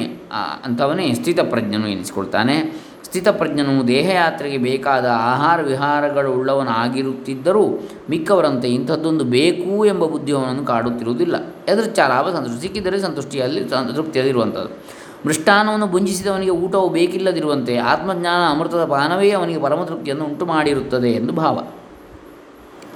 ಅಂಥವನೇ 0.65 1.15
ಸ್ಥಿತಪ್ರಜ್ಞನು 1.15 1.89
ಎನಿಸಿಕೊಳ್ತಾನೆ. 1.89 2.57
ಸ್ಥಿತಪ್ರಜ್ಞನು 3.05 3.89
ದೇಹಯಾತ್ರೆಗೆ 3.89 4.59
ಬೇಕಾದ 4.59 5.07
ಆಹಾರ 5.13 5.59
ವಿಹಾರಗಳು 5.63 6.31
ಉಳ್ಳವನಾಗಿರುತ್ತಿದ್ದರೂ 6.33 7.65
ಮಿಕ್ಕವರಂತೆ 8.11 8.69
ಇಂಥದ್ದೊಂದು 8.69 9.25
ಬೇಕು 9.25 9.87
ಎಂಬ 9.87 10.05
ಬುದ್ಧಿ 10.05 10.33
ಅವನನ್ನು 10.33 10.65
ಕಾಡುತ್ತಿರುವುದಿಲ್ಲ. 10.65 11.37
ಎದುರ್ಚ 11.69 11.99
ಲಾಭ 12.09 12.27
ಸಂತುಷ್ಟಿ, 12.29 12.61
ಸಿಕ್ಕಿದರೆ 12.61 13.01
ಸಂತುಷ್ಟಿಯಲ್ಲಿ 13.01 13.65
ತೃಪ್ತಿಯಲ್ಲಿರುವಂಥದ್ದು. 13.95 15.03
ಮೃಷ್ಟಾನವನ್ನು 15.27 15.87
ಭುಂಜಿಸಿದವನಿಗೆ 15.87 16.51
ಊಟವು 16.51 16.89
ಬೇಕಿಲ್ಲದಿರುವಂತೆ 16.89 17.77
ಆತ್ಮಜ್ಞಾನ 17.77 18.43
ಅಮೃತದ 18.55 18.85
ಪಾನವೇ 18.85 19.31
ಅವನಿಗೆ 19.31 19.61
ಪರಮತೃಪ್ತಿಯನ್ನು 19.61 20.25
ಉಂಟು 20.25 20.47
ಮಾಡಿರುತ್ತದೆ 20.47 21.11
ಎಂದು 21.13 21.33
ಭಾವ. 21.33 21.57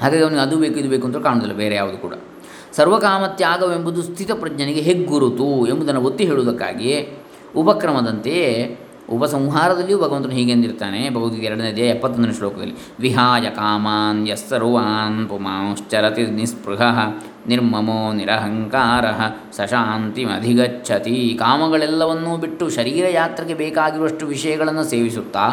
ಹಾಗಾಗಿ 0.03 0.23
ಅವನಿಗೆ 0.23 0.41
ಅದು 0.41 0.57
ಬೇಕು, 0.57 0.79
ಇದು 0.79 0.89
ಬೇಕು 0.89 1.07
ಅಂತ 1.07 1.17
ಕಾಣುವುದಿಲ್ಲ, 1.17 1.57
ಬೇರೆ 1.57 1.75
ಯಾವುದು 1.75 1.99
ಕೂಡ. 1.99 2.15
ಸರ್ವಕಾಮತ್ಯಾಗವೆಂಬುದು 2.77 4.03
ಸ್ಥಿತಪ್ರಜ್ಞನಿಗೆ 4.03 4.81
ಹೆಗ್ಗುರುತು 4.81 5.67
ಎಂಬುದನ್ನು 5.67 6.01
ಒತ್ತಿ 6.01 6.25
ಹೇಳುವುದಕ್ಕಾಗಿಯೇ 6.25 6.99
ಉಪಕ್ರಮದಂತೆಯೇ 7.57 8.51
ಉಪಸಂಹಾರದಲ್ಲಿಯೂ 9.11 9.99
ಭಗವಂತನು 9.99 10.33
ಹೀಗೆಂದಿರ್ತಾನೆ 10.33 11.11
ಭಗವದ್ಗೀತೆ 11.11 11.47
ಎರಡನೇ 11.47 11.69
ಅಧ್ಯಾಯ 11.69 11.89
ಎಪ್ಪತ್ತೊಂದನೇ 11.89 12.33
ಶ್ಲೋಕದಲ್ಲಿ, 12.33 12.75
ವಿಹಾಯ 13.01 13.51
ಕಾಮಾನ್ 13.51 14.29
ಯಸ್ಸರ್ವಾನ್ 14.29 15.29
ಪುಮಾಂಶ್ಚರತಿ 15.29 16.27
ನಿಸ್ಪೃಹ 16.27 16.83
ನಿರ್ಮಮೋ 17.47 18.13
ನಿರಹಂಕಾರ 18.13 19.05
ಸಶಾಂತಿಮಧಿಗಚ್ಚತಿ. 19.57 21.37
ಕಾಮಗಳೆಲ್ಲವನ್ನೂ 21.39 22.37
ಬಿಟ್ಟು 22.37 22.71
ಶರೀರ 22.71 23.05
ಯಾತ್ರೆಗೆ 23.11 23.55
ಬೇಕಾಗಿರುವಷ್ಟು 23.55 24.27
ವಿಷಯಗಳನ್ನು 24.27 24.85
ಸೇವಿಸುತ್ತಾ 24.85 25.47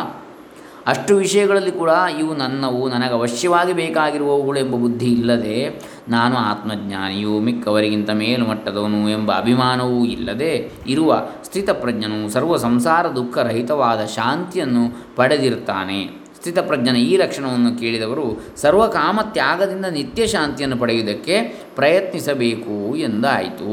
ಅಷ್ಟು 0.88 1.16
ವಿಷಯಗಳಲ್ಲಿ 1.16 1.72
ಕೂಡ 1.72 1.90
ಇವು 2.20 2.34
ನನ್ನವು, 2.36 2.90
ನನಗೆ 2.90 3.14
ಅವಶ್ಯವಾಗಿ 3.14 3.74
ಬೇಕಾಗಿರುವವುಗಳು 3.74 4.60
ಎಂಬ 4.60 4.76
ಬುದ್ಧಿ 4.76 5.06
ಇಲ್ಲದೆ 5.06 5.82
ನಾನು 6.10 6.36
ಆತ್ಮಜ್ಞಾನಿಯು 6.38 7.40
ಮಿಕ್ಕವರಿಗಿಂತ 7.40 8.10
ಮೇಲುಮಟ್ಟದವನು 8.10 9.10
ಎಂಬ 9.10 9.32
ಅಭಿಮಾನವೂ 9.32 10.06
ಇಲ್ಲದೆ 10.06 10.72
ಇರುವ 10.88 11.28
ಸ್ಥಿತಪ್ರಜ್ಞನು 11.44 12.30
ಸರ್ವ 12.30 12.58
ಸಂಸಾರ 12.58 13.08
ದುಃಖರಹಿತವಾದ 13.08 14.06
ಶಾಂತಿಯನ್ನು 14.06 15.16
ಪಡೆದಿರುತ್ತಾನೆ. 15.16 16.24
ಸ್ಥಿತಪ್ರಜ್ಞನ 16.36 16.96
ಈ 16.96 17.18
ಲಕ್ಷಣವನ್ನು 17.18 17.80
ಕೇಳಿದವರು 17.80 18.44
ಸರ್ವಕಾಮ 18.56 19.20
ತ್ಯಾಗದಿಂದ 19.22 19.86
ನಿತ್ಯ 19.86 20.28
ಶಾಂತಿಯನ್ನು 20.28 20.78
ಪಡೆಯುವುದಕ್ಕೆ 20.78 21.42
ಪ್ರಯತ್ನಿಸಬೇಕು 21.76 22.96
ಎಂದಾಯಿತು. 22.96 23.70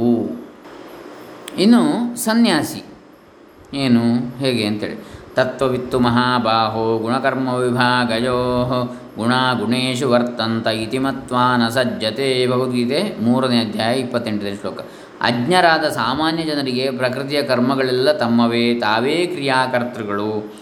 ಇನ್ನು 1.58 2.16
ಸನ್ಯಾಸಿ. 2.16 2.82
ಏನು, 3.74 4.38
ಹೇಗೆ 4.38 4.64
ಅಂತೇಳಿ. 4.64 5.19
ತತ್ವವಿತ್ತು 5.34 6.00
ಮಹಾಬಾಹೋ 6.00 6.98
ಗುಣಕರ್ಮ 6.98 7.54
ವಿಭಾಗಯೋ. 7.54 8.38
ಗುಣ 9.18 9.32
ಗುಣೇಶು 9.58 10.10
ವರ್ತಂತ 10.10 10.66
ಇತಿ 10.66 10.98
ಮತ್ವಾ 10.98 11.56
ನ 11.56 11.68
ಸಜ್ಜತೆ. 11.68 12.46
ಭಗವದ್ಗೀತೆ 12.46 13.16
ಮೂರನೇ 13.22 13.58
ಅಧ್ಯಾಯ 13.58 13.98
ಇಪ್ಪತ್ತೆಂಟನೇ 13.98 14.54
ಶ್ಲೋಕ. 14.54 14.80
ಅಜ್ಞರಾದ 15.20 15.84
ಸಾಮಾನ್ಯ 15.84 16.42
ಜನರಿಗೆ 16.42 16.90
ಪ್ರಕೃತಿಯ 16.90 17.42
ಕರ್ಮಗಳೆಲ್ಲ 17.42 18.12
ತಮ್ಮವೇ, 18.12 18.74
ತಾವೇ 18.74 19.26
ಕ್ರಿಯಾಕರ್ತೃಗಳು 19.26 20.54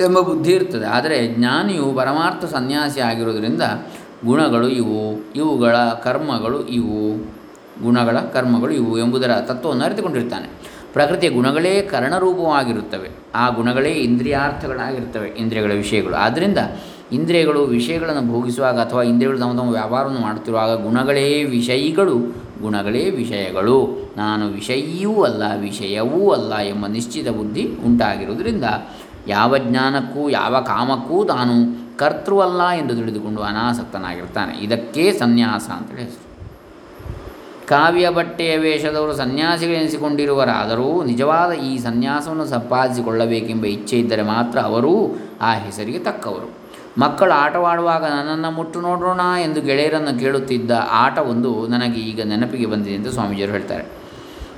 ಎಂಬ 0.00 0.20
ಬುದ್ಧಿ 0.20 0.52
ಇರ್ತದೆ. 0.52 0.86
ಆದರೆ 0.86 1.26
ಜ್ಞಾನಿಯು 1.26 1.92
ಪರಮಾರ್ಥ 1.96 2.44
ಸನ್ಯಾಸಿ 2.44 3.00
ಆಗಿರೋದರಿಂದ 3.00 3.62
ಗುಣಗಳು 4.24 4.68
ಇವು, 4.68 5.32
ಇವುಗಳ 5.36 5.76
ಕರ್ಮಗಳು 5.76 6.66
ಇವು, 6.66 7.16
ಗುಣಗಳ 7.82 8.18
ಕರ್ಮಗಳು 8.18 8.70
ಇವು 8.70 8.98
ಎಂಬುದರ 8.98 9.30
ತತ್ವವನ್ನು 9.40 9.84
ಅರಿತುಕೊಂಡಿರ್ತಾನೆ. 9.84 10.48
ಪ್ರಕೃತಿಯ 10.92 11.30
ಗುಣಗಳೇ 11.30 11.82
ಕರ್ಣರೂಪವಾಗಿರುತ್ತವೆ. 11.82 13.10
ಆ 13.34 13.48
ಗುಣಗಳೇ 13.48 13.90
ಇಂದ್ರಿಯಾರ್ಥಗಳಾಗಿರ್ತವೆ, 13.90 15.28
ಇಂದ್ರಿಯಗಳ 15.28 15.72
ವಿಷಯಗಳು. 15.72 16.14
ಆದ್ದರಿಂದ 16.14 16.58
ಇಂದ್ರಿಯಗಳು 17.12 17.64
ವಿಷಯಗಳನ್ನು 17.64 18.32
ಭೋಗಿಸುವಾಗ 18.32 18.80
ಅಥವಾ 18.80 19.02
ಇಂದ್ರಿಯಗಳು 19.02 19.38
ತಮ್ಮ 19.38 19.58
ತಮ್ಮ 19.58 19.70
ವ್ಯಾಪಾರವನ್ನು 19.70 20.20
ಮಾಡುತ್ತಿರುವಾಗ 20.20 20.82
ಗುಣಗಳೇ 20.82 21.44
ವಿಷಯಿಗಳು, 21.44 22.18
ಗುಣಗಳೇ 22.62 23.10
ವಿಷಯಗಳು. 23.10 24.12
ನಾನು 24.16 24.48
ವಿಷಯಿಯೂ 24.48 25.22
ಅಲ್ಲ, 25.22 25.42
ವಿಷಯವೂ 25.60 26.30
ಅಲ್ಲ 26.30 26.56
ಎಂಬ 26.56 26.86
ನಿಶ್ಚಿತ 26.86 27.28
ಬುದ್ಧಿ 27.28 27.68
ಉಂಟಾಗಿರುವುದರಿಂದ 27.86 28.64
ಯಾವ 29.28 29.58
ಜ್ಞಾನಕ್ಕೂ, 29.58 30.28
ಯಾವ 30.28 30.60
ಕಾಮಕ್ಕೂ 30.60 31.24
ತಾನು 31.24 31.82
ಕರ್ತೃವಲ್ಲ 31.98 32.68
ಎಂದು 32.68 32.94
ತಿಳಿದುಕೊಂಡು 32.94 33.42
ಅನಾಸಕ್ತನಾಗಿರ್ತಾನೆ 33.42 34.58
ಇದಕ್ಕೆ 34.58 35.12
ಸನ್ಯಾಸ 35.12 35.68
ಅಂತೇಳಿ 35.68 36.02
ಹೆಸರು. 36.02 36.31
ಕಾವ್ಯ 37.68 38.08
ಬಟ್ಟೆಯ 38.08 38.56
ವೇಷದವರು 38.56 39.16
ಸನ್ಯಾಸಿಗಳೆನಿಸಿಕೊಂಡಿರುವರಾದರೂ 39.16 41.04
ನಿಜವಾದ 41.04 41.52
ಈ 41.52 41.78
ಸನ್ಯಾಸವನ್ನು 41.78 42.46
ಸಂಪಾದಿಸಿಕೊಳ್ಳಬೇಕೆಂಬ 42.46 43.64
ಇಚ್ಛೆ 43.64 43.98
ಇದ್ದರೆ 43.98 44.22
ಮಾತ್ರ 44.22 44.58
ಅವರೂ 44.60 45.18
ಆ 45.40 45.54
ಹೆಸರಿಗೆ 45.54 45.98
ತಕ್ಕವರು. 45.98 46.48
ಮಕ್ಕಳು 46.98 47.32
ಆಟವಾಡುವಾಗ 47.32 48.04
ನನ್ನನ್ನು 48.04 48.50
ಮುಟ್ಟು 48.50 48.80
ನೋಡೋಣ 48.80 49.20
ಎಂದು 49.42 49.62
ಗೆಳೆಯರನ್ನು 49.62 50.20
ಕೇಳುತ್ತಿದ್ದ 50.20 50.70
ಆಟವೊಂದು 50.90 51.66
ನನಗೆ 51.66 52.00
ಈಗ 52.00 52.20
ನೆನಪಿಗೆ 52.24 52.66
ಬಂದಿದೆ 52.66 52.94
ಎಂದು 52.94 53.12
ಸ್ವಾಮೀಜಿಯವರು 53.12 53.52
ಹೇಳ್ತಾರೆ. 53.52 53.84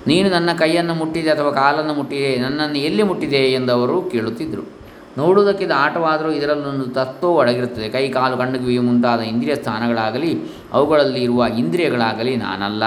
ನೀನು 0.06 0.28
ನನ್ನ 0.28 0.50
ಕೈಯನ್ನು 0.58 0.94
ಮುಟ್ಟಿದೆ 0.94 1.30
ಅಥವಾ 1.30 1.50
ಕಾಲನ್ನು 1.50 1.94
ಮುಟ್ಟಿದೆ, 1.94 2.36
ನನ್ನನ್ನು 2.36 2.78
ಎಲ್ಲಿ 2.78 3.02
ಮುಟ್ಟಿದೆ 3.02 3.36
ಎಂದು 3.36 3.72
ಅವರು 3.72 4.02
ಕೇಳುತ್ತಿದ್ದರು. 4.02 4.83
ನೋಡುವುದಕ್ಕಿದ 5.18 5.72
ಆಟವಾದರೂ 5.76 6.30
ಇದರಲ್ಲೊಂದು 6.30 6.86
ತತ್ವವು 6.98 7.36
ಅಡಗಿರುತ್ತದೆ 7.42 7.88
ಕೈ, 7.88 8.04
ಕಾಲು, 8.08 8.34
ಕಣ್ಣು 8.36 8.58
ಕಿವಿ 8.58 8.78
ಮುಂತಾದ 8.88 9.20
ಇಂದ್ರಿಯ 9.32 9.54
ಸ್ಥಾನಗಳಾಗಲಿ, 9.54 10.32
ಅವುಗಳಲ್ಲಿ 10.72 11.20
ಇರುವ 11.22 11.46
ಇಂದ್ರಿಯಗಳಾಗಲಿ 11.62 12.32
ನಾನಲ್ಲ 12.36 12.84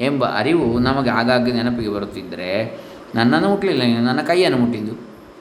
ಎಂಬ 0.00 0.22
ಅರಿವು 0.40 0.66
ನಮಗೆ 0.78 1.10
ಆಗಾಗ್ಗೆ 1.10 1.52
ನೆನಪಿಗೆ 1.52 1.90
ಬರುತ್ತಿದ್ದರೆ 1.96 2.50
ನನ್ನನ್ನು 3.14 3.48
ಮುಟ್ಟಲಿಲ್ಲ 3.48 3.82
ನೀನು 3.82 4.04
ನನ್ನ 4.04 4.22
ಕೈಯನ್ನು 4.28 4.58
ಮುಟ್ಟಿದ್ದು. 4.58 4.94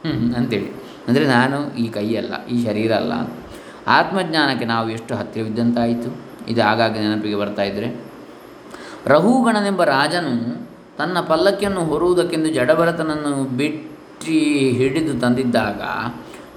ಹ್ಞೂ 0.03 0.13
ಅಂತೇಳಿ 0.37 0.69
ಅಂದರೆ 1.07 1.25
ನಾನು 1.27 1.57
ಈ 1.75 1.85
ಕೈಯಲ್ಲ, 1.89 2.33
ಈ 2.53 2.57
ಶರೀರ 2.65 2.91
ಅಲ್ಲ 2.93 3.13
ಆತ್ಮಜ್ಞಾನಕ್ಕೆ 3.97 4.65
ನಾವು 4.65 4.87
ಎಷ್ಟು 4.89 5.13
ಹತ್ತಿರವಿದ್ದಂತಾಯಿತು? 5.15 6.09
ಇದು 6.51 6.61
ಆಗಾಗ್ಗೆ 6.61 6.99
ನೆನಪಿಗೆ 6.99 7.37
ಬರ್ತಾ 7.41 7.63
ಇದ್ದರೆ. 7.63 7.87
ರಹುಗಣನೆಂಬ 9.13 9.83
ರಾಜನು 9.93 10.33
ತನ್ನ 10.97 11.17
ಪಲ್ಲಕ್ಕಿಯನ್ನು 11.29 11.81
ಹೊರುವುದಕ್ಕೆಂದು 11.91 12.49
ಜಡಭರತನನ್ನು 12.57 13.31
ಬಿಟ್ಟು 13.59 13.89
ಹಿಡಿದು 14.29 15.19
ತಂದಿದ್ದಾಗ 15.19 15.81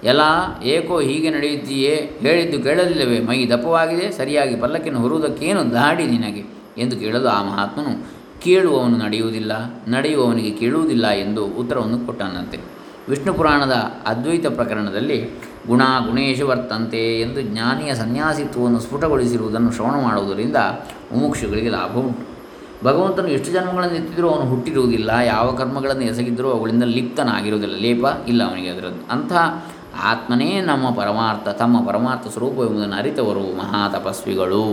ಎಲ್ಲ 0.06 0.20
ಏಕೋ 0.62 1.00
ಹೀಗೆ 1.00 1.30
ನಡೆಯುತ್ತೀಯೇ? 1.30 2.10
ಹೇಳಿದ್ದು 2.20 2.62
ಕೇಳಲಿಲ್ಲವೇ? 2.62 3.20
ಮೈ 3.20 3.46
ದಪ್ಪವಾಗಿದೆ, 3.46 4.10
ಸರಿಯಾಗಿ 4.10 4.56
ಪಲ್ಲಕ್ಕಿನ 4.56 4.96
ಹೊರುವುದಕ್ಕೇನು 4.96 5.72
ದಾಡಿ 5.72 6.06
ನಿನಗೆ? 6.06 6.44
ಎಂದು 6.78 6.96
ಕೇಳಲು 6.96 7.28
ಆ 7.28 7.42
ಮಹಾತ್ಮನು, 7.42 8.06
ಕೇಳುವವನು 8.40 8.98
ನಡೆಯುವುದಿಲ್ಲ, 8.98 9.52
ನಡೆಯುವವನಿಗೆ 9.88 10.50
ಕೇಳುವುದಿಲ್ಲ 10.50 11.08
ಎಂದು 11.08 11.46
ಉತ್ತರವನ್ನು 11.46 12.06
ಕೊಟ್ಟನಂತೆ. 12.06 12.58
ವಿಷ್ಣು 13.08 13.34
ಪುರಾಣದ 13.34 13.72
ಅದ್ವೈತ 14.06 14.46
ಪ್ರಕರಣದಲ್ಲಿ 14.46 15.24
ಗುಣ 15.66 15.82
ಗುಣೇಶು 16.06 16.46
ವರ್ತಂತೆ 16.46 17.20
ಎಂದು 17.20 17.42
ಜ್ಞಾನಿಯ 17.42 17.94
ಸನ್ಯಾಸಿತ್ವವನ್ನು 17.94 18.80
ಸ್ಫುಟಗೊಳಿಸಿರುವುದನ್ನು 18.80 19.72
ಶ್ರವಣ 19.72 19.90
ಮಾಡುವುದರಿಂದ 19.90 20.56
ಮುಮುಕ್ಷುಗಳಿಗೆ 21.12 21.68
ಲಾಭ 21.68 21.96
ಉಂಟು 21.96 22.33
ಭಗವಂತನು 22.86 23.28
ಎಷ್ಟು 23.36 23.50
ಜನ್ಮಗಳನ್ನು 23.52 23.96
ಎತ್ತಿದರೂ 24.00 24.28
ಅವನು 24.34 24.46
ಹುಟ್ಟಿರುವುದಿಲ್ಲ, 24.52 25.10
ಯಾವ 25.32 25.46
ಕರ್ಮಗಳನ್ನು 25.60 26.04
ಎಸಗಿದ್ದರೂ 26.12 26.48
ಅವುಗಳಿಂದ 26.54 26.84
ಲಿಪ್ತನಾಗಿರುವುದಿಲ್ಲ. 26.96 27.76
ಲೇಪ 27.86 28.04
ಇಲ್ಲ 28.28 28.40
ಅವನಿಗೆ 28.48 28.70
ಅದರದ್ದು. 28.74 29.02
ಅಂಥ 29.12 29.32
ಆತ್ಮನೇ 30.10 30.50
ನಮ್ಮ 30.70 30.86
ಪರಮಾರ್ಥ, 31.00 31.46
ತಮ್ಮ 31.62 31.76
ಪರಮಾರ್ಥ 31.88 32.26
ಸ್ವರೂಪ 32.32 32.56
ಎಂಬುದನ್ನು 32.68 32.96
ಅರಿತವರು 32.96 33.44
ಮಹಾ 33.60 33.80
ತಪಸ್ವಿಗಳು 33.96 34.64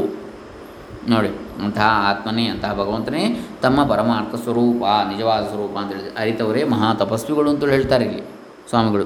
ನೋಡಿ 1.09 1.29
ಅಂತಹ 1.63 1.87
ಆತ್ಮನೇ 2.09 2.45
ಅಂತಹ 2.53 2.71
ಭಗವಂತನೇ 2.73 3.23
ತಮ್ಮ 3.61 3.83
ಪರಮಾರ್ಥ 3.83 4.35
ಸ್ವರೂಪ, 4.43 4.83
ನಿಜವಾದ 5.11 5.43
ಸ್ವರೂಪ 5.51 5.75
ಅಂತೇಳಿ 5.77 6.09
ಅರಿತವರೇ 6.17 6.63
ಮಹಾ 6.73 6.89
ತಪಸ್ವಿಗಳು 6.93 7.49
ಅಂತೇಳಿ 7.49 7.71
ಹೇಳ್ತಾರೆ 7.71 8.05
ಇಲ್ಲಿ 8.05 8.23
ಸ್ವಾಮಿಗಳು. 8.69 9.05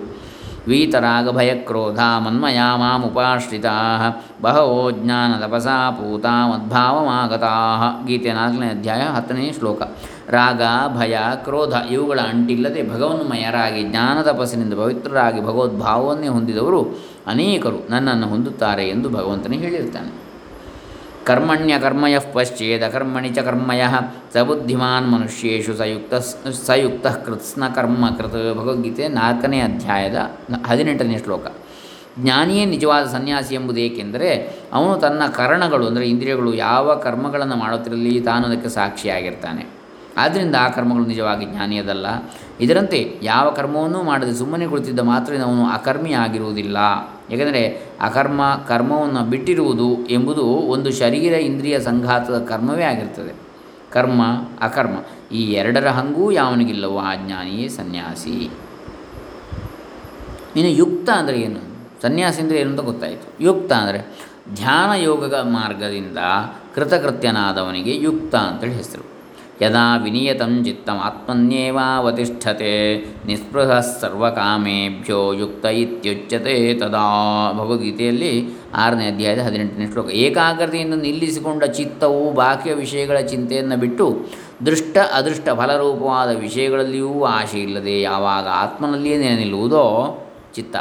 ಮನ್ಮಯಾ 2.17 2.75
ಮಾಮುಪಾಶ್ರಿತಾ 2.75 3.73
ಬಹವೋ 4.41 4.91
ಜ್ಞಾನ 4.91 5.45
ತಪಸಾ 5.45 5.91
ಪೂತ 5.91 6.25
ಮದ್ಭಾವಮಾಗತಾ 6.25 7.53
ಗೀತೆ 8.07 8.33
ನಾಲ್ಕನೇ 8.33 8.67
ಅಧ್ಯಾಯ 8.67 9.01
ಹತ್ತನೇ 9.01 9.51
ಶ್ಲೋಕ। 9.59 9.81
ರಾಗ, 10.29 10.61
ಭಯ, 10.97 11.17
ಕ್ರೋಧ, 11.35 11.73
ಇವುಗಳ 11.91 12.19
ಅಂಟಿಲ್ಲದೆ 12.19 12.89
ಭಗವನ್ಮಯರಾಗಿ 12.89 13.83
ಜ್ಞಾನ 13.83 14.21
ತಪಸ್ಸಿನಿಂದ 14.21 14.73
ಪವಿತ್ರರಾಗಿ 14.73 15.41
ಭಗವದ್ಭಾವವನ್ನೇ 15.41 16.27
ಹೊಂದಿದವರು 16.27 16.81
ಅನೇಕರು 17.27 17.87
ನನ್ನನ್ನು 17.89 18.27
ಹೊಂದುತ್ತಾರೆ 18.27 18.89
ಎಂದು 18.89 19.09
ಭಗವಂತನೇ 19.09 19.57
ಹೇಳಿರ್ತಾನೆ 19.57 20.24
ಕರ್ಮಣ್ಯ 21.25 21.79
ಕರ್ಮಯ 21.79 22.19
ಪಶ್ಚೇದ 22.33 22.87
ಕರ್ಮಣಿ 22.87 23.29
ಚ 23.29 23.39
ಕರ್ಮಯ 23.39 23.83
ಸ 24.33 24.37
ಬುದ್ಧಿಮಾನ್ 24.37 25.11
ಮನುಷ್ಯೇಶು 25.11 25.73
ಸಯುಕ್ತ 25.73 26.13
ಸಯುಕ್ತ 26.65 27.07
ಕೃತ್ಸ್ನ 27.07 27.67
ಕರ್ಮ 27.67 28.09
ಕೃತ 28.09 28.33
ಭಗವದ್ಗೀತೆ 28.57 29.07
ನಾಲ್ಕನೇ 29.07 29.59
ಅಧ್ಯಾಯದ 29.59 30.15
ಹದಿನೆಂಟನೇ 30.65 31.17
ಶ್ಲೋಕ. 31.17 31.45
ಜ್ಞಾನಿಯೇ 32.19 32.65
ನಿಜವಾದ 32.65 33.05
ಸನ್ಯಾಸಿ 33.05 33.55
ಎಂಬುದೇಕೆಂದರೆ 33.55 34.29
ಅವನು 34.73 34.99
ತನ್ನ 34.99 35.21
ಕರಣಗಳು 35.31 35.87
ಅಂದರೆ 35.87 36.09
ಇಂದ್ರಿಯಗಳು 36.09 36.53
ಯಾವ 36.53 36.95
ಕರ್ಮಗಳನ್ನು 36.95 37.55
ಮಾಡುತ್ತಿರಲಿ 37.55 38.21
ತಾನು 38.21 38.47
ಅದಕ್ಕೆ 38.47 38.69
ಸಾಕ್ಷಿಯಾಗಿರ್ತಾನೆ. 38.69 39.65
ಆದ್ದರಿಂದ 40.17 40.55
ಆ 40.59 40.67
ಕರ್ಮಗಳು 40.69 41.05
ನಿಜವಾಗಿ 41.05 41.45
ಜ್ಞಾನಿಯದಲ್ಲ. 41.45 42.05
ಇದರಂತೆ 42.61 43.19
ಯಾವ 43.23 43.49
ಕರ್ಮವನ್ನೂ 43.49 44.03
ಮಾಡದೆ 44.03 44.33
ಸುಮ್ಮನೆ 44.33 44.67
ಕುಳಿತಿದ್ದ 44.67 44.99
ಮಾತ್ರ 44.99 45.33
ಅವನು 45.45 45.65
ಅಕರ್ಮಿ 45.65 46.13
ಆಗಿರುವುದಿಲ್ಲ 46.13 46.77
ಏಕೆಂದರೆ 47.31 47.91
ಅಕರ್ಮ, 48.01 48.41
ಕರ್ಮವನ್ನು 48.67 49.29
ಬಿಟ್ಟಿರುವುದು 49.29 50.07
ಎಂಬುದು 50.09 50.45
ಒಂದು 50.45 50.91
ಶರೀರ 50.91 51.33
ಇಂದ್ರಿಯ 51.33 51.79
ಸಂಘಾತದ 51.79 52.45
ಕರ್ಮವೇ 52.45 52.83
ಆಗಿರ್ತದೆ. 52.83 53.33
ಕರ್ಮ, 53.91 54.21
ಅಕರ್ಮ, 54.61 55.03
ಈ 55.31 55.51
ಎರಡರ 55.51 55.87
ಹಂಗೂ 55.87 56.31
ಯಾವನಿಗಿಲ್ಲವೋ 56.31 56.97
ಆ 56.97 57.15
ಜ್ಞಾನಿಯೇ 57.15 57.67
ಸನ್ಯಾಸಿ. 57.67 58.49
ಇನ್ನು 60.55 60.71
ಯುಕ್ತ 60.71 61.09
ಅಂದರೆ 61.09 61.41
ಏನು? 61.41 61.59
ಸನ್ಯಾಸಿ 62.01 62.41
ಅಂದರೆ 62.41 62.57
ಏನು 62.57 62.69
ಅಂತ 62.69 62.79
ಗೊತ್ತಾಯಿತು. 62.79 63.43
ಯುಕ್ತ 63.43 63.73
ಅಂದರೆ 63.73 64.15
ಧ್ಯಾನ 64.53 64.91
ಯೋಗದ 65.01 65.33
ಮಾರ್ಗದಿಂದ 65.33 66.17
ಕೃತಕೃತ್ಯನಾದವನಿಗೆ 66.75 67.97
ಯುಕ್ತ 67.97 68.35
ಅಂತೇಳಿ 68.35 68.73
ಹೆಸರು. 68.73 69.14
ಯದಾ 69.61 69.97
ವಿನಿಯತಂ 69.97 70.63
ಚಿತ್ತಂ 70.63 70.97
ಆತ್ಮನ್ಯೇವಾವತಿಷ್ಠತೆ 70.99 72.71
ನಿಸ್ಪೃಹ 73.25 73.79
ಸರ್ವಕಾಮೇಭ್ಯೋ 73.79 75.33
ಯುಕ್ತ 75.33 75.65
ಇತ್ಯುಚ್ಯತೆ 75.65 76.73
ತದಾ 76.73 77.05
ಭಗವದ್ಗೀತೆಯಲ್ಲಿ 77.51 78.31
ಆರನೇ 78.73 79.07
ಅಧ್ಯಾಯದ 79.07 79.39
ಹದಿನೆಂಟನೇ 79.39 79.91
ಶ್ಲೋಕ 79.91 80.09
ಏಕಾಗ್ರತೆಯಿಂದ 80.09 80.93
ನಿಲ್ಲಿಸಿಕೊಂಡ 80.93 81.63
ಚಿತ್ತವು 81.63 82.31
ಬಾಕಿಯ 82.31 82.73
ವಿಷಯಗಳ 82.73 83.19
ಚಿಂತೆಯನ್ನು 83.19 83.77
ಬಿಟ್ಟು 83.77 84.07
ದೃಷ್ಟ 84.65 84.97
ಅದೃಷ್ಟ 85.13 85.49
ಫಲರೂಪವಾದ 85.49 86.37
ವಿಷಯಗಳಲ್ಲಿಯೂ 86.37 87.23
ಆಶೆ 87.23 87.59
ಇಲ್ಲದೆ 87.59 88.01
ಯಾವಾಗ 88.01 88.47
ಆತ್ಮನಲ್ಲಿಯೇ 88.47 89.17
ನಿಲ್ಲುವುದೋ 89.35 89.85
ಚಿತ್ತ. 90.55 90.75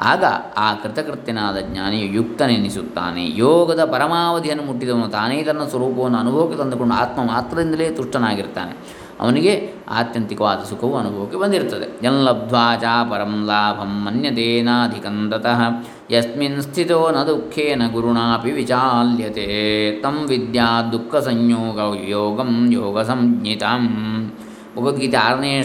ಆಗ 0.00 0.24
ಆ 0.56 0.74
ಕೃತಕೃತ್ಯನಾದ 0.74 1.56
ಜ್ಞಾನಿಯು 1.60 2.12
ಯುಕ್ತನೆನಿಸುತ್ತಾನೆ. 2.12 3.32
ಯೋಗದ 3.36 3.84
ಪರಮಾವಧಿಯನ್ನು 3.84 4.64
ಮುಟ್ಟಿದವನು 4.64 5.08
ತಾನೇ 5.08 5.42
ತನ್ನ 5.42 5.64
ಸ್ವರೂಪವನ್ನು 5.64 6.18
ಅನುಭವಕ್ಕೆ 6.18 6.58
ತಂದುಕೊಂಡು 6.58 6.94
ಆತ್ಮ 6.94 7.22
ಮಾತ್ರದಿಂದಲೇ 7.22 7.90
ತುಷ್ಟನಾಗಿರ್ತಾನೆ. 7.90 9.06
ಅವನಿಗೆ 9.20 9.72
ಆತ್ಯಂತಿಕವಾದ 9.90 10.58
ಸುಖವು 10.58 10.96
ಅನುಭವಕ್ಕೆ 10.96 11.38
ಬಂದಿರುತ್ತದೆ. 11.38 12.02
ಜನ್ಲಬ್ಧ್ವಾ 12.02 12.76
ಚ 12.76 12.84
ಪರಂ 13.10 13.46
ಲಾಭಂ 13.46 14.04
ಮನ್ಯತೇನಾಧಿಕಂತತಃ 14.04 15.60
ಯಸ್ಮಿನ್ 16.10 16.62
ಸ್ಥಿತೋ 16.62 17.10
ನ 17.10 17.22
ದುಃಖೇನ 17.22 17.82
ಗುರುಣಾಪಿ 17.92 18.50
ವಿಚಾಲ್ಯತೆ. 18.50 19.46
ತಂ 20.00 20.26
ವಿದ್ಯಾ 20.26 20.82
ದುಃಖ 20.92 21.16
ಸಂಯೋಗ 21.16 22.08
ಯೋಗಂ 22.08 22.72
ಯೋಗ 22.72 23.00
ಸಂಜ್ಞಿತಂ. 23.00 23.86
ಭಗವದ್ಗೀತೆ 24.76 25.16
ಆರನೇ 25.16 25.58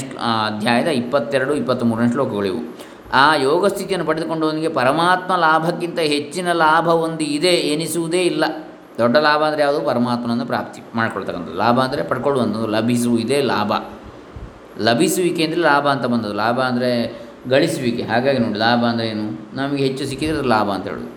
ಅಧ್ಯಾಯದ 0.45 0.87
ಇಪ್ಪತ್ತೆರಡು, 0.87 1.53
ಇಪ್ಪತ್ತ್ಮೂರನೇ 1.53 2.11
ಶ್ಲೋಕಗಳಿವು. 2.11 2.90
ಆ 3.13 3.35
ಯೋಗ 3.35 3.67
ಸ್ಥಿತಿಯನ್ನು 3.67 4.05
ಪಡೆದುಕೊಂಡವನಿಗೆ 4.05 4.69
ಪರಮಾತ್ಮ 4.69 5.35
ಲಾಭಕ್ಕಿಂತ 5.35 5.99
ಹೆಚ್ಚಿನ 5.99 6.51
ಲಾಭ 6.51 6.87
ಒಂದು 6.87 7.23
ಇದೆ 7.23 7.47
ಎನಿಸುವುದೇ 7.47 8.23
ಇಲ್ಲ. 8.23 8.43
ದೊಡ್ಡ 8.97 9.17
ಲಾಭ 9.17 9.43
ಅಂದರೆ 9.43 9.61
ಯಾವುದು? 9.61 9.85
ಪರಮಾತ್ಮನನ್ನು 9.85 10.45
ಪ್ರಾಪ್ತಿ 10.45 10.81
ಮಾಡ್ಕೊಳ್ತಕ್ಕಂಥದ್ದು. 10.95 11.57
ಲಾಭ 11.57 11.79
ಅಂದರೆ 11.79 12.03
ಪಡ್ಕೊಳ್ಳುವಂಥದ್ದು, 12.03 12.67
ಲಭಿಸುವುದೇ 12.67 13.41
ಲಾಭ. 13.41 13.71
ಲಭಿಸುವಿಕೆ 14.79 15.43
ಅಂದರೆ 15.43 15.61
ಲಾಭ 15.61 15.87
ಅಂತ 15.87 16.05
ಬಂದದ್ದು. 16.05 16.33
ಲಾಭ 16.33 16.59
ಅಂದರೆ 16.61 17.21
ಗಳಿಸುವಿಕೆ. 17.49 18.03
ಹಾಗಾಗಿ 18.03 18.39
ನೋಡಿ, 18.39 18.59
ಲಾಭ 18.59 18.85
ಅಂದರೆ 18.85 19.07
ಏನು? 19.07 19.55
ನಮಗೆ 19.55 19.83
ಹೆಚ್ಚು 19.83 20.05
ಸಿಕ್ಕಿದರೆ 20.05 20.47
ಲಾಭ 20.47 20.69
ಅಂತ 20.69 20.87
ಹೇಳೋದು. 20.87 21.11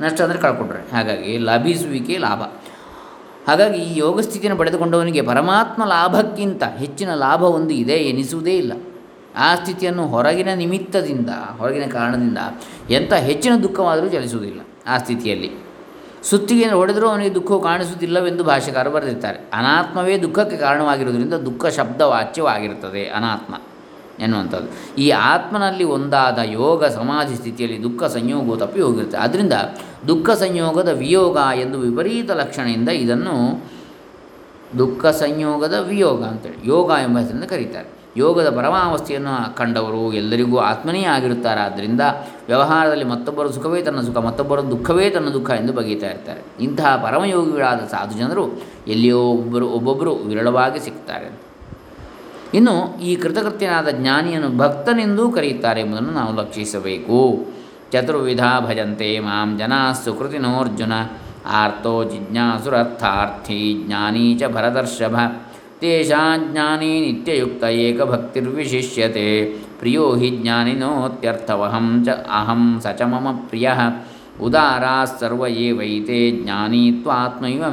ನಷ್ಟ 0.00 0.20
ಅಂದರೆ 0.20 0.38
ಕಳ್ಕೊಂಡ್ರೆ. 0.38 0.90
ಹಾಗಾಗಿ 0.92 1.38
ಲಭಿಸುವಿಕೆ 1.38 2.18
ಲಾಭ. 2.18 2.42
ಹಾಗಾಗಿ 3.48 3.78
ಈ 3.78 3.98
ಯೋಗ 3.98 4.20
ಸ್ಥಿತಿಯನ್ನು 4.20 4.58
ಪಡೆದುಕೊಂಡವನಿಗೆ 4.58 5.22
ಪರಮಾತ್ಮ 5.22 5.84
ಲಾಭಕ್ಕಿಂತ 5.84 6.62
ಹೆಚ್ಚಿನ 6.62 7.14
ಲಾಭ 7.14 7.42
ಒಂದು 7.42 7.74
ಇದೆ 7.74 7.92
ಎನಿಸುವುದೇ 7.92 8.56
ಇಲ್ಲ. 8.56 8.72
ಆ 9.36 9.54
ಸ್ಥಿತಿಯನ್ನು 9.54 10.06
ಹೊರಗಿನ 10.06 10.48
ನಿಮಿತ್ತದಿಂದ, 10.54 11.30
ಹೊರಗಿನ 11.58 11.86
ಕಾರಣದಿಂದ 11.90 12.38
ಎಂಥ 12.90 13.12
ಹೆಚ್ಚಿನ 13.12 13.56
ದುಃಖವಾದರೂ 13.56 14.08
ಚಲಿಸುವುದಿಲ್ಲ 14.08 14.60
ಆ 14.86 14.98
ಸ್ಥಿತಿಯಲ್ಲಿ. 14.98 15.52
ಸುತ್ತಿಗೆಯನ್ನು 16.22 16.76
ಹೊಡೆದರೂ 16.76 17.08
ಅವನಿಗೆ 17.08 17.34
ದುಃಖವು 17.34 17.60
ಕಾಣಿಸುವುದಿಲ್ಲವೆಂದು 17.60 18.44
ಭಾಷೆಕಾರ 18.44 18.88
ಬರೆದಿರ್ತಾರೆ. 18.88 19.38
ಅನಾತ್ಮವೇ 19.52 20.18
ದುಃಖಕ್ಕೆ 20.18 20.56
ಕಾರಣವಾಗಿರುವುದರಿಂದ 20.56 21.34
ದುಃಖ 21.34 21.66
ಶಬ್ದ 21.66 22.00
ವಾಚ್ಯವಾಗಿರುತ್ತದೆ 22.00 23.04
ಅನಾತ್ಮ 23.04 23.54
ಎನ್ನುವಂಥದ್ದು. 24.22 24.96
ಈ 25.00 25.10
ಆತ್ಮನಲ್ಲಿ 25.10 25.84
ಒಂದಾದ 25.84 26.38
ಯೋಗ 26.38 26.84
ಸಮಾಧಿ 26.84 27.34
ಸ್ಥಿತಿಯಲ್ಲಿ 27.34 27.82
ದುಃಖ 27.82 28.04
ಸಂಯೋಗವು 28.04 28.56
ತಪ್ಪಿ 28.56 28.80
ಹೋಗಿರುತ್ತೆ. 28.80 29.16
ಆದ್ದರಿಂದ 29.16 29.52
ದುಃಖ 30.08 30.30
ಸಂಯೋಗದ 30.30 30.88
ವಿಯೋಗ 30.88 31.36
ಎಂದು 31.36 31.78
ವಿಪರೀತ 31.78 32.30
ಲಕ್ಷಣದಿಂದ 32.30 32.88
ಇದನ್ನು 32.88 33.64
ದುಃಖ 34.78 35.06
ಸಂಯೋಗದ 35.06 35.74
ವಿಯೋಗ 35.80 36.24
ಅಂತೇಳಿ 36.24 36.68
ಯೋಗ 36.68 36.90
ಎಂಬ 37.02 37.18
ಹೆಸರಿಂದ 37.18 37.44
ಕರೀತಾರೆ. 37.44 38.03
ಯೋಗದ 38.16 38.56
ಪರಮಾವಸ್ಥೆಯನ್ನು 38.56 39.56
ಕಂಡವರು 39.56 40.12
ಎಲ್ಲರಿಗೂ 40.12 40.56
ಆತ್ಮನೇ 40.58 41.02
ಆಗಿರುತ್ತಾರೆ. 41.04 41.60
ಆದ್ದರಿಂದ 41.60 42.00
ವ್ಯವಹಾರದಲ್ಲಿ 42.46 43.04
ಮತ್ತೊಬ್ಬರ 43.04 43.46
ಸುಖವೇ 43.46 43.82
ತನ್ನ 43.82 44.00
ಸುಖ, 44.00 44.16
ಮತ್ತೊಬ್ಬರ 44.16 44.60
ದುಃಖವೇ 44.60 45.10
ತನ್ನ 45.10 45.28
ದುಃಖ 45.28 45.50
ಎಂದು 45.50 45.72
ಬಗೆಯುತ್ತಾ 45.72 46.06
ಇರ್ತಾರೆ. 46.06 46.42
ಇಂತಹ 46.60 46.96
ಪರಮಯೋಗಿಗಳಾದ 47.04 47.80
ಸಾಧು 47.90 48.18
ಜನರು 48.18 48.44
ಎಲ್ಲಿಯೋ 48.88 49.20
ಒಬ್ಬರು, 49.20 49.68
ಒಬ್ಬೊಬ್ಬರು 49.68 50.14
ವಿರಳವಾಗಿ 50.14 50.80
ಸಿಗ್ತಾರೆ 50.80 51.40
ಇನ್ನು 52.54 53.00
ಈ 53.02 53.16
ಕೃತಕೃತ್ಯನಾದ 53.16 53.88
ಜ್ಞಾನಿಯನ್ನು 53.90 54.58
ಭಕ್ತನೆಂದೂ 54.58 55.30
ಕರೆಯುತ್ತಾರೆ 55.30 55.80
ಎಂಬುದನ್ನು 55.80 56.10
ನಾವು 56.10 56.36
ಲಕ್ಷಿಸಬೇಕು. 56.36 57.46
ಚತುರ್ವಿಧ 57.92 58.40
ಭಜಂತೆ 58.60 59.18
ಮಾಂ 59.18 59.58
ಜನಾ 59.58 59.92
ಸುಕೃತಿನೋರ್ಜುನ 59.92 60.92
ಆರ್ತೋ 61.52 62.04
ಜಿಜ್ಞಾಸುರರ್ಥಾರ್ಥಿ 62.04 63.82
ಜ್ಞಾನೀ 63.86 64.34
ಚ 64.34 64.42
ಭರದರ್ಷಭ 64.52 65.16
ತೇಷಾಜ್ಞಾನಿ 65.80 67.00
ನಿತ್ಯಯುಕ್ತ 67.00 67.64
ಏಕಭಕ್ತಿರ್ವಿಶಿಷ್ಯತೆ 67.84 69.54
ಪ್ರಿಯೋ 69.78 70.20
ಹಿ 70.20 70.36
ಜ್ಞಾನಿನೋತ್ಯರ್ಥವಹಂ 70.36 72.04
ಚ 72.06 72.10
ಅಹಂ 72.38 72.80
ಸ 72.82 72.86
ಚ 72.98 73.02
ಮಮ 73.02 73.28
ಪ್ರಿಯ 73.48 73.70
ಉದಾರಾ 74.40 75.04
ಸರ್ವ 75.20 75.46
ಏವೈತೆ 75.64 76.30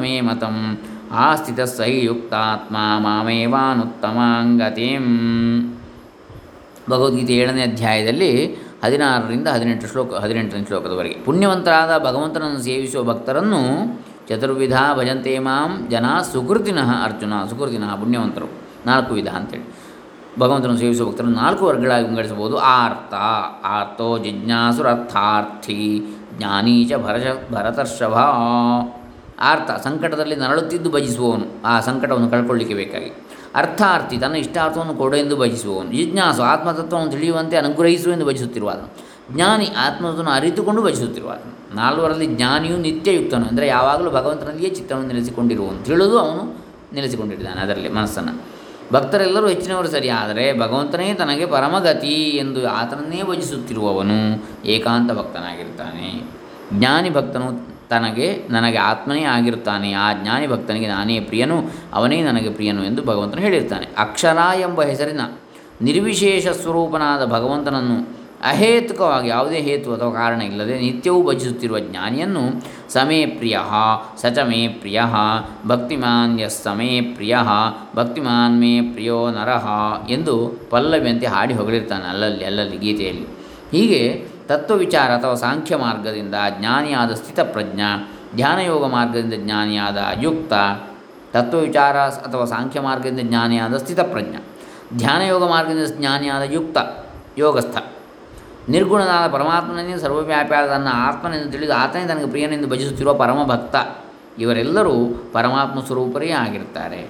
ಮೇ 0.02 0.22
ಮತಂ 0.22 0.80
ಆಸ್ಥಿತ 1.26 1.62
ಸಹಿ 1.78 2.06
ಯುಕ್ತಾತ್ಮ 2.06 2.78
ಮಾಮೇವಾನುತ್ತಮಾಂಗತಿಂ 3.04 5.04
ಭಗವದ್ಗೀತೆ 6.90 7.34
ಏಳನೇ 7.34 7.64
ಅಧ್ಯಾಯದಲ್ಲಿ 7.64 8.58
ಹದಿನಾರರಿಂದ 8.84 9.48
ಹದಿನೆಂಟು 9.48 9.88
ಶ್ಲೋಕ 9.88 10.16
ಹದಿನೆಂಟನೇ 10.16 10.66
ಶ್ಲೋಕದವರೆಗೆ. 10.66 11.26
ಪುಣ್ಯವಂತರಾದ 11.26 12.04
ಭಗವಂತನನ್ನು 12.04 12.62
ಸೇವಿಸುವ 12.62 13.04
ಭಕ್ತರನ್ನು 13.04 13.62
ಚತುರ್ವಿಧ 14.36 14.78
ಭಜಂತೆ 14.98 15.40
ಮಾಂ 15.40 15.88
ಜನ 15.90 16.06
ಸುಕೃತಿನಃ 16.34 17.04
ಅರ್ಜುನ. 17.04 17.34
ಸುಕೃತಿನ 17.50 17.86
ಪುಣ್ಯವಂತರು. 17.86 18.46
ನಾಲ್ಕು 18.86 19.14
ವಿಧ 19.14 19.28
ಅಂತೇಳಿ. 19.28 19.92
ಭಗವಂತನನ್ನು 20.40 20.80
ಸೇವಿಸುವ 20.80 21.10
ಭಕ್ತರನ್ನು 21.10 21.36
ನಾಲ್ಕು 21.36 21.66
ವರ್ಗಗಳಾಗಿ 21.66 22.06
ವಿಂಗಡಿಸಬಹುದು. 22.06 22.58
ಆರ್ತ 22.58 23.14
ಆರ್ತೋ 23.66 24.18
ಜಿಜ್ಞಾಸುರರ್ಥಾರ್ಥಿ 24.18 26.02
ಜ್ಞಾನೀಚ, 26.38 26.94
ಭರಶ, 26.94 27.54
ಭರತರ್ಷಭ. 27.54 28.14
ಆರ್ತ 29.40 29.72
ಸಂಕಟದಲ್ಲಿ 29.72 30.36
ನರಳುತ್ತಿದ್ದು 30.36 30.92
ಭಜಿಸುವವನು. 30.92 31.46
ಆ 31.66 31.80
ಸಂಕಟವನ್ನು 31.80 32.30
ಕಳ್ಕೊಳ್ಳಿಕ್ಕೆ 32.30 32.76
ಬೇಕಾಗಿ. 32.76 33.28
ಅರ್ಥಾರ್ಥಿ, 33.56 34.18
ತನ್ನ 34.18 34.36
ಇಷ್ಟಾರ್ಥವನ್ನು 34.36 34.94
ಕೊಡು 34.94 35.18
ಎಂದು 35.18 35.38
ಭಜಿಸುವವನು. 35.38 35.92
ಜಿಜ್ಞಾಸು, 35.92 36.44
ಆತ್ಮತತ್ವವನ್ನು 36.44 37.12
ತಿಳಿಯುವಂತೆ 37.12 37.58
ಅನುಗ್ರಹಿಸು 37.58 38.12
ಎಂದು 38.12 38.26
ಭಜಿಸುತ್ತಿರುವಾದನು 38.26 39.12
ಜ್ಞಾನಿ, 39.36 39.66
ಆತ್ಮತತ್ವವನ್ನು 39.66 40.32
ಅರಿತುಕೊಂಡು 40.32 40.82
ಭಜಿಸುತ್ತಿರುವಾದನು 40.84 41.61
ನಾಲ್ವರಲ್ಲಿ 41.76 42.26
ಜ್ಞಾನಿಯು 42.26 42.78
ನಿತ್ಯಯುಕ್ತನು. 42.78 43.46
ಅಂದರೆ 43.46 43.68
ಯಾವಾಗಲೂ 43.68 44.12
ಭಗವಂತನಲ್ಲಿಯೇ 44.12 44.70
ಚಿತ್ತವನ್ನು 44.70 45.08
ನೆಲೆಸಿಕೊಂಡಿರುವನು. 45.08 45.86
ತಿಳಿದು 45.86 46.20
ಅವನು 46.20 46.66
ನೆಲೆಸಿಕೊಂಡಿದ್ದಾನೆ 46.94 47.62
ಅದರಲ್ಲಿ 47.62 47.90
ಮನಸ್ಸನ್ನು. 47.90 48.52
ಭಕ್ತರೆಲ್ಲರೂ 48.94 49.48
ಹೆಚ್ಚಿನವರು 49.48 49.88
ಸರಿ, 49.88 50.10
ಆದರೆ 50.10 50.60
ಭಗವಂತನೇ 50.60 51.14
ತನಗೆ 51.14 51.46
ಪರಮಗತಿ 51.46 52.14
ಎಂದು 52.14 52.68
ಆತನನ್ನೇ 52.68 53.24
ಭಜಿಸುತ್ತಿರುವವನು 53.24 54.46
ಏಕಾಂತ 54.66 55.12
ಭಕ್ತನಾಗಿರ್ತಾನೆ. 55.12 56.32
ಜ್ಞಾನಿ 56.74 57.10
ಭಕ್ತನು 57.10 57.72
ತನಗೆ, 57.90 58.48
ನನಗೆ 58.50 58.78
ಆತ್ಮನೇ 58.78 59.24
ಆಗಿರುತ್ತಾನೆ. 59.24 59.94
ಆ 59.94 60.14
ಜ್ಞಾನಿ 60.14 60.48
ಭಕ್ತನಿಗೆ 60.48 60.88
ನಾನೇ 60.88 61.20
ಪ್ರಿಯನು, 61.20 61.64
ಅವನೇ 61.94 62.22
ನನಗೆ 62.22 62.50
ಪ್ರಿಯನು 62.50 62.86
ಎಂದು 62.86 63.04
ಭಗವಂತನು 63.04 63.42
ಹೇಳಿರ್ತಾನೆ. 63.42 63.88
ಅಕ್ಷರ 63.98 64.38
ಎಂಬ 64.60 64.84
ಹೆಸರಿನ 64.84 65.22
ನಿರ್ವಿಶೇಷ 65.82 66.48
ಸ್ವರೂಪನಾದ 66.48 67.26
ಭಗವಂತನನ್ನು 67.26 68.21
ಅಹೇತುಕವಾಗಿ 68.44 69.30
ಯಾವುದೇ 69.30 69.60
ಹೇತು 69.60 69.94
ಅಥವಾ 69.94 70.14
ಕಾರಣ 70.14 70.42
ಇಲ್ಲದೆ 70.42 70.80
ನಿತ್ಯವೂ 70.80 71.32
ಭಜಿಸುತ್ತಿರುವ 71.32 71.80
ಜ್ಞಾನಿಯನ್ನು 71.80 72.44
ಸಮೇ 72.90 73.26
ಪ್ರಿಯ 73.26 73.58
ಸಚ 74.22 74.38
ಮೇ 74.40 74.68
ಪ್ರಿಯ, 74.68 75.02
ಭಕ್ತಿಮಾನ್ 75.68 76.50
ಸಮೇ 76.50 77.02
ಪ್ರಿಯ, 77.02 77.38
ಭಕ್ತಿಮಾನ್ 77.96 78.62
ಮೇ 78.62 78.82
ಪ್ರಿಯೋ 78.82 79.32
ನರಹ 79.32 79.68
ಎಂದು 80.10 80.68
ಪಲ್ಲವಿಯಂತೆ 80.70 81.26
ಹಾಡಿ 81.26 81.54
ಹೊಗಳಿರ್ತಾನೆ 81.54 82.04
ಅಲ್ಲಲ್ಲಿ 82.04 82.46
ಅಲ್ಲಲ್ಲಿ 82.46 82.78
ಗೀತೆಯಲ್ಲಿ. 82.78 83.28
ಹೀಗೆ 83.72 84.28
ತತ್ವವಿಚಾರ 84.48 85.12
ಅಥವಾ 85.12 85.36
ಸಾಂಖ್ಯ 85.36 85.76
ಮಾರ್ಗದಿಂದ 85.76 86.36
ಜ್ಞಾನಿಯಾದ 86.60 87.14
ಸ್ಥಿತಪ್ರಜ್ಞ, 87.14 87.82
ಧ್ಯಾನಯೋಗ 88.36 88.86
ಮಾರ್ಗದಿಂದ 88.86 89.34
ಜ್ಞಾನಿಯಾದ 89.38 89.98
ಯುಕ್ತ 90.22 90.54
ತತ್ವವಿಚಾರ 91.34 91.98
ಅಥವಾ 91.98 92.46
ಸಾಂಖ್ಯ 92.46 92.80
ಮಾರ್ಗದಿಂದ 92.80 93.20
ಜ್ಞಾನಿಯಾದ 93.20 93.78
ಸ್ಥಿತಪ್ರಜ್ಞ, 93.78 94.36
ಧ್ಯಾನಯೋಗ 94.98 95.44
ಮಾರ್ಗದಿಂದ 95.50 95.88
ಜ್ಞಾನಿಯಾದ 95.98 96.42
ಯುಕ್ತ 96.52 96.78
ಯೋಗಸ್ಥ. 97.38 97.78
ನಿರ್ಗುಣನಾದ 98.70 99.32
ಪರಮಾತ್ಮನೇ 99.32 99.98
ಸರ್ವವ್ಯಾಪಿಯಾದ 99.98 100.68
ತನ್ನ 100.68 100.88
ಆತ್ಮನೆಂದು 100.94 101.52
ತಿಳಿದು 101.52 101.74
ಆತನೇ 101.74 102.08
ತನಗೆ 102.08 102.30
ಪ್ರಿಯನೆಂದು 102.30 102.68
ಭಜಿಸುತ್ತಿರುವ 102.68 103.14
ಪರಮಭಕ್ತ. 103.14 103.76
ಇವರೆಲ್ಲರೂ 104.40 104.94
ಪರಮಾತ್ಮ 105.34 105.82
ಸ್ವರೂಪರೇ 105.82 106.30
ಆಗಿರ್ತಾರೆ 106.30 107.08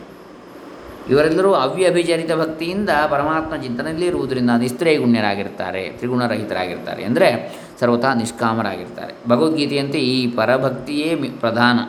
ಇವರೆಲ್ಲರೂ 1.09 1.53
ಅವ್ಯಭಿಚರಿತ 1.53 2.31
ಭಕ್ತಿಯಿಂದ 2.31 2.89
ಪರಮಾತ್ಮ 3.09 3.55
ಚಿಂತನೆಯಲ್ಲಿ 3.55 4.05
ಇರುವುದರಿಂದ 4.05 4.49
ನಿಸ್ತ್ರೈಗುಣ್ಯರಾಗಿರ್ತಾರೆ 4.49 5.89
ತ್ರಿಗುಣರಹಿತರಾಗಿರ್ತಾರೆ 5.89 7.03
ಅಂದರೆ 7.03 7.59
ಸರ್ವಥಾ 7.79 8.13
ನಿಷ್ಕಾಮರಾಗಿರ್ತಾರೆ 8.13 9.13
ಭಗವದ್ಗೀತೆಯಂತೆ 9.29 9.99
ಈ 9.99 10.27
ಪರಭಕ್ತಿಯೇ 10.27 11.15
ಪ್ರಧಾನ. 11.15 11.79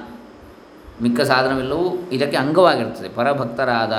ಮಿಕ್ಕ 1.03 1.20
ಸಾಧನವೆಲ್ಲವೂ 1.20 2.09
ಇದಕ್ಕೆ 2.12 2.37
ಅಂಗವಾಗಿರ್ತದೆ 2.37 3.09
ಪರಭಕ್ತರಾದ 3.09 3.92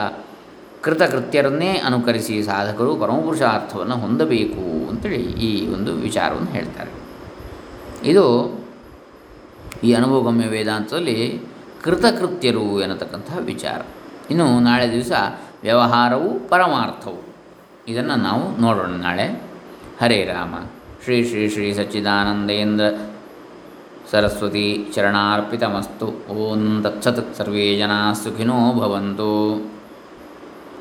ಕೃತಕೃತ್ಯರನ್ನೇ 0.83 1.77
ಅನುಕರಿಸಿ 1.77 2.43
ಸಾಧಕರು 2.43 2.95
ಪರಮಪುರುಷಾರ್ಥವನ್ನು 2.95 3.95
ಹೊಂದಬೇಕು 3.95 4.89
ಅಂತೇಳಿ 4.89 5.15
ಈ 5.15 5.73
ಒಂದು 5.73 5.93
ವಿಚಾರವನ್ನು 5.93 6.51
ಹೇಳ್ತಾರೆ. 6.51 6.91
ಇದು 8.03 8.53
ಈ 9.83 9.93
ಅನುಭವಗಮ್ಯ 9.93 10.47
ವೇದಾಂತದಲ್ಲಿ 10.47 11.41
ಕೃತಕೃತ್ಯರು 11.83 12.81
ಎನ್ನತಕ್ಕಂತಹ 12.81 13.37
ವಿಚಾರ. 13.37 13.81
ಇನ್ನು 14.31 14.59
ನಾಳೆ 14.59 14.91
ದಿವಸ 14.91 15.11
ವ್ಯವಹಾರವು 15.61 16.49
ಪರಮಾರ್ಥವು. 16.49 17.35
ಇದನ್ನು 17.87 18.15
ನಾವು 18.15 18.61
ನೋಡೋಣ 18.61 18.89
ನಾಳೆ. 18.89 19.41
ಹರೇ 20.01 20.23
ರಾಮ. 20.23 20.55
ಶ್ರೀ 21.03 21.23
ಶ್ರೀ 21.23 21.49
ಶ್ರೀ 21.49 21.73
ಸಚ್ಚಿದಾನಂದೇಂದ್ರ 21.73 22.85
ಸರಸ್ವತಿ 24.11 24.85
ಚರಣಾರ್ಪಿತಮಸ್ತು. 24.93 26.33
ಓಂ 26.33 26.83
ತತ್ಸತ್ 26.83 27.35
ಸರ್ವೇ 27.35 27.77
ಜನಾ 27.77 28.13
ಸುಖಿನೋ 28.13 28.73
ಭವಂತು. 28.73 29.72